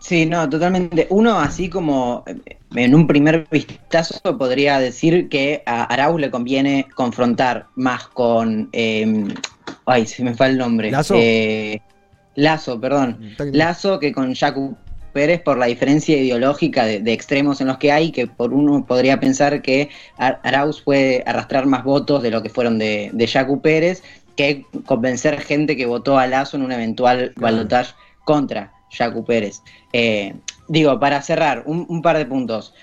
Sí, 0.01 0.27
no, 0.27 0.49
totalmente. 0.51 1.07
Uno, 1.11 1.39
así 1.39 1.71
como 1.71 2.25
eh, 2.27 2.59
en 2.75 2.95
un 2.95 3.07
primer 3.07 3.47
vistazo, 3.51 4.37
podría 4.37 4.79
decir 4.79 5.29
que 5.31 5.63
a 5.65 5.85
Arauz 5.85 6.21
le 6.21 6.31
conviene 6.31 6.87
confrontar 6.95 7.69
más 7.75 8.09
con. 8.09 8.69
eh, 8.73 9.25
ay, 9.87 10.07
se 10.07 10.23
me 10.23 10.35
fue 10.35 10.49
el 10.49 10.59
nombre. 10.59 10.91
¿Lazo? 10.91 11.15
Eh, 11.17 11.81
Lazo, 12.35 12.79
perdón. 12.81 13.35
Lazo 13.53 13.99
que 13.99 14.13
con 14.13 14.35
Jacu 14.35 14.77
Pérez 15.15 15.41
por 15.41 15.57
la 15.57 15.67
diferencia 15.67 16.17
ideológica 16.19 16.85
de, 16.85 17.01
de 17.01 17.13
extremos 17.13 17.61
en 17.63 17.69
los 17.69 17.79
que 17.79 17.93
hay, 17.93 18.11
que 18.13 18.27
por 18.27 18.53
uno 18.53 18.85
podría 18.85 19.21
pensar 19.21 19.63
que 19.63 19.89
Ar- 20.19 20.41
Arauz 20.43 20.83
puede 20.83 21.23
arrastrar 21.25 21.65
más 21.67 21.85
votos 21.85 22.23
de 22.23 22.31
lo 22.31 22.43
que 22.43 22.51
fueron 22.51 22.79
de, 22.79 23.11
de 23.13 23.27
Jacu 23.27 23.63
Pérez, 23.63 24.03
que 24.37 24.67
convencer 24.85 25.41
gente 25.41 25.77
que 25.77 25.87
votó 25.87 26.19
a 26.19 26.27
Lazo 26.27 26.57
en 26.57 26.65
un 26.65 26.73
eventual 26.73 27.33
balotaje 27.37 27.95
contra 28.25 28.73
Jacu 28.91 29.25
Pérez. 29.25 29.63
Eh, 29.93 30.35
digo, 30.69 30.99
para 30.99 31.23
cerrar, 31.23 31.63
un, 31.67 32.03
par 32.03 32.19
de 32.19 32.27
puntos. 32.27 32.75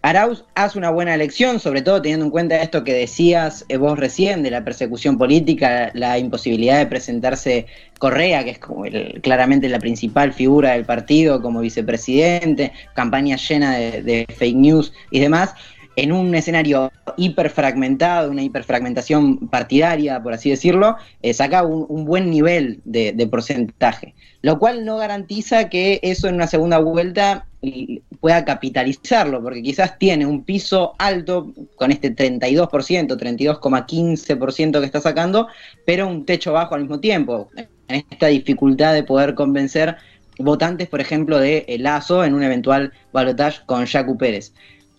Arauz 0.00 0.44
hace 0.54 0.78
una 0.78 0.90
buena 0.90 1.14
elección, 1.14 1.58
sobre 1.58 1.82
todo 1.82 2.00
teniendo 2.00 2.26
en 2.26 2.30
cuenta 2.30 2.62
esto 2.62 2.84
que 2.84 2.94
decías 2.94 3.64
eh, 3.68 3.76
vos 3.76 3.98
recién 3.98 4.44
de 4.44 4.50
la 4.52 4.64
persecución 4.64 5.18
política, 5.18 5.90
la 5.92 6.18
imposibilidad 6.18 6.78
de 6.78 6.86
presentarse 6.86 7.66
Correa, 7.98 8.44
que 8.44 8.50
es 8.50 9.20
claramente 9.22 9.68
la 9.68 9.80
principal 9.80 10.32
figura 10.32 10.72
del 10.72 10.84
partido 10.84 11.42
como 11.42 11.60
vicepresidente, 11.60 12.72
campaña 12.94 13.36
llena 13.36 13.72
de 13.72 14.24
fake 14.36 14.56
news 14.56 14.92
y 15.10 15.18
demás, 15.18 15.54
en 15.98 16.12
un 16.12 16.32
escenario 16.36 16.92
hiperfragmentado, 17.16 18.30
una 18.30 18.44
hiperfragmentación 18.44 19.48
partidaria, 19.48 20.22
por 20.22 20.32
así 20.32 20.48
decirlo, 20.48 20.96
eh, 21.22 21.34
saca 21.34 21.64
un, 21.64 22.04
buen 22.04 22.30
nivel 22.30 22.80
de, 22.84 23.28
porcentaje, 23.28 24.14
lo 24.40 24.60
cual 24.60 24.84
no 24.84 24.98
garantiza 24.98 25.68
que 25.68 25.98
eso 26.04 26.28
en 26.28 26.36
una 26.36 26.46
segunda 26.46 26.78
vuelta 26.78 27.46
y 27.60 28.00
pueda 28.20 28.44
capitalizarlo, 28.44 29.42
porque 29.42 29.60
quizás 29.60 29.98
tiene 29.98 30.24
un 30.24 30.44
piso 30.44 30.94
alto 30.98 31.52
con 31.74 31.90
este 31.90 32.14
32%, 32.14 32.68
32,15% 32.68 34.78
que 34.78 34.86
está 34.86 35.00
sacando, 35.00 35.48
pero 35.84 36.06
un 36.06 36.24
techo 36.24 36.52
bajo 36.52 36.76
al 36.76 36.82
mismo 36.82 37.00
tiempo, 37.00 37.48
en 37.56 38.04
esta 38.08 38.28
dificultad 38.28 38.94
de 38.94 39.02
poder 39.02 39.34
convencer 39.34 39.96
votantes, 40.38 40.86
por 40.86 41.00
ejemplo, 41.00 41.40
de 41.40 41.64
eh, 41.66 41.78
Lazo 41.78 42.24
en 42.24 42.34
un 42.34 42.44
eventual 42.44 42.92
balotaje 43.12 43.62
con 43.66 43.84
Jacu 43.84 44.16
Pérez. 44.16 44.52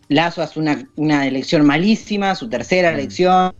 Lazo 0.09 0.41
hace 0.41 0.59
una, 0.59 0.87
una 0.95 1.27
elección 1.27 1.65
malísima, 1.65 2.33
su 2.35 2.49
tercera 2.49 2.89
elección, 2.91 3.53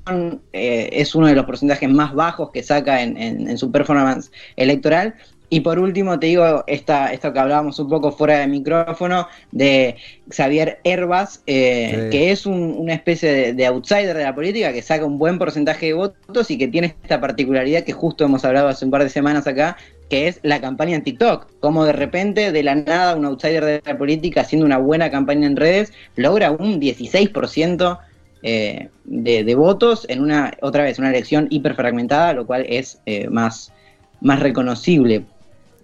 eh, 0.51 0.89
es 0.91 1.13
uno 1.15 1.27
de 1.27 1.35
los 1.35 1.45
porcentajes 1.45 1.87
más 1.89 2.13
bajos 2.13 2.49
que 2.51 2.63
saca 2.63 3.01
en, 3.03 3.17
en- 3.17 3.47
en 3.49 3.57
su 3.57 3.71
performance 3.71 4.31
electoral. 4.55 5.13
Y 5.51 5.61
por 5.61 5.79
último, 5.79 6.19
te 6.19 6.27
digo 6.27 6.63
esta, 6.67 7.11
esto 7.11 7.33
que 7.33 7.39
hablábamos 7.39 7.79
un 7.79 7.89
poco 7.89 8.11
fuera 8.11 8.37
de 8.39 8.47
micrófono, 8.47 9.27
de 9.51 9.95
Xavier 10.29 10.79
Herbas, 10.83 11.41
eh, 11.47 12.03
Sí. 12.03 12.09
que 12.11 12.31
es 12.31 12.45
un- 12.45 12.75
una 12.77 12.93
especie 12.93 13.31
de, 13.31 13.53
de 13.53 13.65
outsider 13.65 14.15
de 14.15 14.23
la 14.23 14.35
política, 14.35 14.71
que 14.71 14.83
saca 14.83 15.05
un 15.05 15.17
buen 15.17 15.39
porcentaje 15.39 15.87
de 15.87 15.93
votos 15.93 16.51
y 16.51 16.57
que 16.59 16.67
tiene 16.67 16.95
esta 17.01 17.19
particularidad 17.19 17.83
que 17.83 17.93
justo 17.93 18.25
hemos 18.25 18.45
hablado 18.45 18.67
hace 18.67 18.85
un 18.85 18.91
par 18.91 19.01
de 19.03 19.09
semanas 19.09 19.47
acá, 19.47 19.75
que 20.07 20.27
es 20.27 20.39
la 20.43 20.61
campaña 20.61 20.95
en 20.95 21.03
TikTok. 21.03 21.47
Como 21.59 21.83
de 21.83 21.93
repente, 21.93 22.51
de 22.51 22.63
la 22.63 22.75
nada, 22.75 23.15
un 23.15 23.25
outsider 23.25 23.65
de 23.65 23.81
la 23.83 23.97
política 23.97 24.41
haciendo 24.41 24.67
una 24.67 24.77
buena 24.77 25.09
campaña 25.09 25.47
en 25.47 25.55
redes, 25.55 25.93
logra 26.15 26.51
un 26.51 26.79
16% 26.79 27.99
eh, 28.43 28.89
de, 29.03 29.43
de 29.43 29.55
votos 29.55 30.05
en 30.09 30.21
una, 30.21 30.53
otra 30.61 30.83
vez, 30.83 30.99
una 30.99 31.09
elección 31.09 31.47
hiperfragmentada, 31.49 32.33
lo 32.33 32.45
cual 32.45 32.65
es 32.69 33.01
eh, 33.07 33.27
más, 33.29 33.73
más 34.21 34.39
reconocible. 34.39 35.25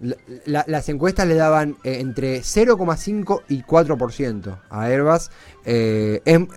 La- 0.00 0.16
la- 0.44 0.64
las 0.66 0.88
encuestas 0.88 1.26
le 1.26 1.34
daban 1.34 1.76
eh, 1.84 1.98
entre 2.00 2.40
0,5 2.42 3.42
y 3.48 3.62
4% 3.62 4.58
a 4.70 4.90
Herbas. 4.90 5.30
Eh, 5.64 6.20
em- 6.24 6.48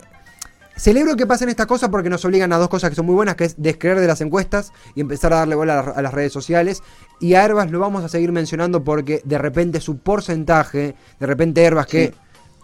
celebro 0.75 1.15
que 1.17 1.27
pasen 1.27 1.49
estas 1.49 1.65
cosas 1.67 1.89
porque 1.89 2.09
nos 2.09 2.23
obligan 2.25 2.53
a 2.53 2.57
dos 2.57 2.69
cosas 2.69 2.89
que 2.89 2.95
son 2.95 3.05
muy 3.05 3.15
buenas, 3.15 3.35
que 3.35 3.45
es 3.45 3.55
descreer 3.61 3.99
de 3.99 4.07
las 4.07 4.21
encuestas 4.21 4.71
y 4.95 5.01
empezar 5.01 5.33
a 5.33 5.37
darle 5.37 5.55
bola 5.55 5.79
a, 5.79 5.83
la- 5.85 5.91
a 5.91 6.01
las 6.01 6.13
redes 6.13 6.31
sociales. 6.33 6.81
Y 7.19 7.33
a 7.33 7.43
Herbas 7.43 7.69
lo 7.71 7.79
vamos 7.79 8.03
a 8.03 8.09
seguir 8.09 8.31
mencionando 8.31 8.83
porque 8.83 9.21
de 9.25 9.37
repente 9.37 9.81
su 9.81 9.97
porcentaje, 9.97 10.95
de 11.19 11.25
repente 11.25 11.63
Herbas 11.63 11.87
que 11.87 12.13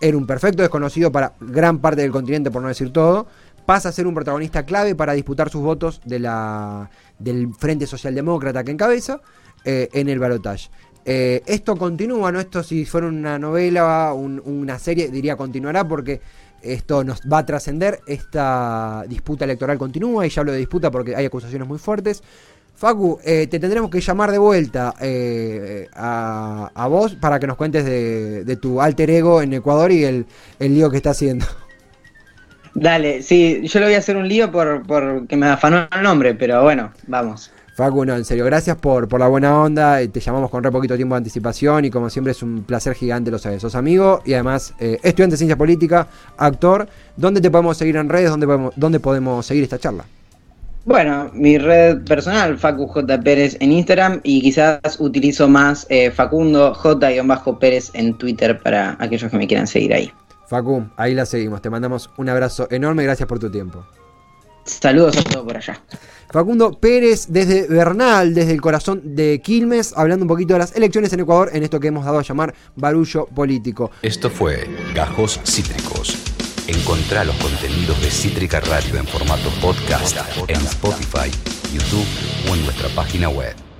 era 0.02 0.18
un 0.18 0.28
perfecto 0.28 0.62
desconocido 0.62 1.12
para 1.12 1.34
gran 1.40 1.80
parte 1.80 2.02
del 2.02 2.12
continente, 2.12 2.52
por 2.52 2.62
no 2.62 2.68
decir 2.68 2.92
todo, 2.92 3.28
pasa 3.66 3.90
a 3.90 3.92
ser 3.92 4.06
un 4.08 4.14
protagonista 4.14 4.64
clave 4.66 4.94
para 4.94 5.14
disputar 5.14 5.50
sus 5.50 5.62
votos 5.62 6.00
de 6.06 6.20
la, 6.20 6.90
del 7.18 7.54
Frente 7.56 7.88
Socialdemócrata 7.88 8.64
que 8.64 8.72
encabeza 8.72 9.22
eh, 9.66 9.90
en 9.94 10.10
el 10.10 10.20
balotaje. 10.20 10.70
Eh, 11.06 11.44
esto 11.46 11.78
continúa, 11.78 12.32
¿no? 12.32 12.40
Esto 12.40 12.64
si 12.64 12.86
fuera 12.86 13.08
una 13.08 13.38
novela, 13.40 14.14
un- 14.14 14.42
una 14.46 14.80
serie, 14.80 15.10
diría 15.10 15.36
continuará 15.36 15.88
porque 15.88 16.22
esto 16.62 17.04
nos 17.04 17.22
va 17.22 17.40
a 17.40 17.46
trascender. 17.46 18.00
Esta 18.08 19.06
disputa 19.08 19.46
electoral 19.46 19.78
continúa 19.78 20.26
y 20.26 20.30
ya 20.30 20.42
hablo 20.42 20.54
de 20.54 20.60
disputa 20.60 20.92
porque 20.92 21.16
hay 21.16 21.26
acusaciones 21.26 21.68
muy 21.68 21.78
fuertes. 21.80 22.24
Facu, 22.76 23.20
eh, 23.24 23.48
te 23.48 23.60
tendremos 23.60 23.90
que 23.90 24.02
llamar 24.02 24.32
de 24.32 24.38
vuelta 24.38 24.96
eh, 25.00 25.88
a, 25.94 26.72
a 26.76 26.88
vos 26.88 27.16
para 27.16 27.40
que 27.40 27.48
nos 27.48 27.56
cuentes 27.58 27.86
de, 27.86 28.44
de 28.44 28.58
tu 28.58 28.82
alter 28.82 29.10
ego 29.12 29.42
en 29.42 29.54
Ecuador 29.54 29.92
y 29.92 30.04
el, 30.04 30.28
el 30.60 30.74
lío 30.74 30.90
que 30.92 30.98
está 30.98 31.12
haciendo. 31.12 31.46
Dale, 32.74 33.22
sí, 33.24 33.62
yo 33.68 33.80
le 33.80 33.86
voy 33.88 33.96
a 33.96 34.00
hacer 34.00 34.18
un 34.18 34.28
lío 34.28 34.52
por, 34.52 34.86
por 34.86 35.34
me 35.36 35.48
afanó 35.48 35.88
el 35.92 36.04
nombre, 36.04 36.36
pero 36.36 36.62
bueno, 36.64 36.94
vamos. 37.08 37.55
Facu, 37.76 38.06
no, 38.06 38.16
en 38.16 38.24
serio, 38.24 38.46
gracias 38.46 38.78
por, 38.78 39.10
por 39.10 39.20
la 39.20 39.28
buena 39.28 39.60
onda. 39.62 40.02
eh, 40.02 40.08
Te 40.08 40.22
llamamos 40.22 40.50
con 40.50 40.64
re 40.64 40.72
poquito 40.72 40.96
tiempo 40.96 41.14
de 41.16 41.18
anticipación 41.18 41.84
y 41.84 41.90
como 41.90 42.10
siempre 42.10 42.32
es 42.32 42.42
un 42.42 42.64
placer 42.64 42.94
gigante, 42.94 43.30
lo 43.30 43.38
sabes. 43.38 43.62
Sos 43.62 43.76
amigo 43.76 44.22
y 44.24 44.34
además 44.34 44.74
eh, 44.80 44.98
estudiante 45.04 45.34
de 45.34 45.38
ciencia 45.38 45.58
política, 45.58 46.08
actor. 46.38 46.88
¿Dónde 47.18 47.42
te 47.42 47.52
podemos 47.52 47.76
seguir 47.76 47.98
en 47.98 48.08
redes? 48.08 48.30
¿Dónde 48.30 48.46
podemos, 48.46 48.74
dónde 48.78 49.02
podemos 49.02 49.46
seguir 49.46 49.64
esta 49.66 49.78
charla? 49.78 50.06
Bueno, 50.86 51.30
mi 51.34 51.58
red 51.58 52.04
personal, 52.06 52.58
Facu 52.58 52.88
J. 52.88 53.20
Pérez 53.20 53.58
en 53.60 53.74
Instagram 53.74 54.22
y 54.24 54.42
quizás 54.42 54.80
utilizo 55.00 55.50
más 55.50 55.86
eh, 55.90 56.12
Facundo 56.12 56.74
J-Pérez 56.76 57.90
en 57.94 58.18
Twitter 58.18 58.58
para 58.62 58.96
aquellos 59.00 59.30
que 59.30 59.38
me 59.38 59.48
quieran 59.48 59.68
seguir 59.68 59.94
ahí. 59.94 60.12
Facu, 60.48 60.86
ahí 60.96 61.14
la 61.14 61.26
seguimos. 61.26 61.62
Te 61.62 61.70
mandamos 61.70 62.10
un 62.18 62.30
abrazo 62.30 62.68
enorme. 62.72 63.04
Gracias 63.04 63.28
por 63.28 63.40
tu 63.40 63.50
tiempo. 63.50 63.84
Saludos 64.66 65.18
a 65.18 65.24
todos 65.24 65.46
por 65.46 65.58
allá. 65.58 65.80
Facundo 66.30 66.80
Pérez 66.80 67.28
desde 67.30 67.68
Bernal, 67.68 68.34
desde 68.34 68.52
el 68.52 68.60
corazón 68.60 69.16
de 69.16 69.40
Quilmes, 69.42 69.94
hablando 69.96 70.24
un 70.24 70.28
poquito 70.28 70.54
de 70.54 70.60
las 70.60 70.76
elecciones 70.76 71.14
en 71.14 71.22
Ecuador 71.22 71.52
en 71.54 71.64
esto 71.64 71.80
que 71.80 71.88
hemos 71.88 72.04
dado 72.04 72.20
a 72.20 72.24
llamar 72.24 72.54
barullo 72.76 73.26
político. 73.28 73.92
Esto 74.02 74.30
fue 74.30 74.68
Gajos 74.94 75.40
Cítricos. 75.46 76.18
Encontrá 76.68 77.24
los 77.24 77.36
contenidos 77.38 78.02
de 78.02 78.10
Cítrica 78.10 78.60
Radio 78.60 78.98
en 78.98 79.06
formato 79.06 79.50
podcast 79.62 80.18
en 80.48 80.58
Spotify, 80.62 81.32
YouTube 81.72 82.08
o 82.50 82.56
en 82.56 82.64
nuestra 82.66 82.90
página 82.90 83.30
web. 83.30 83.65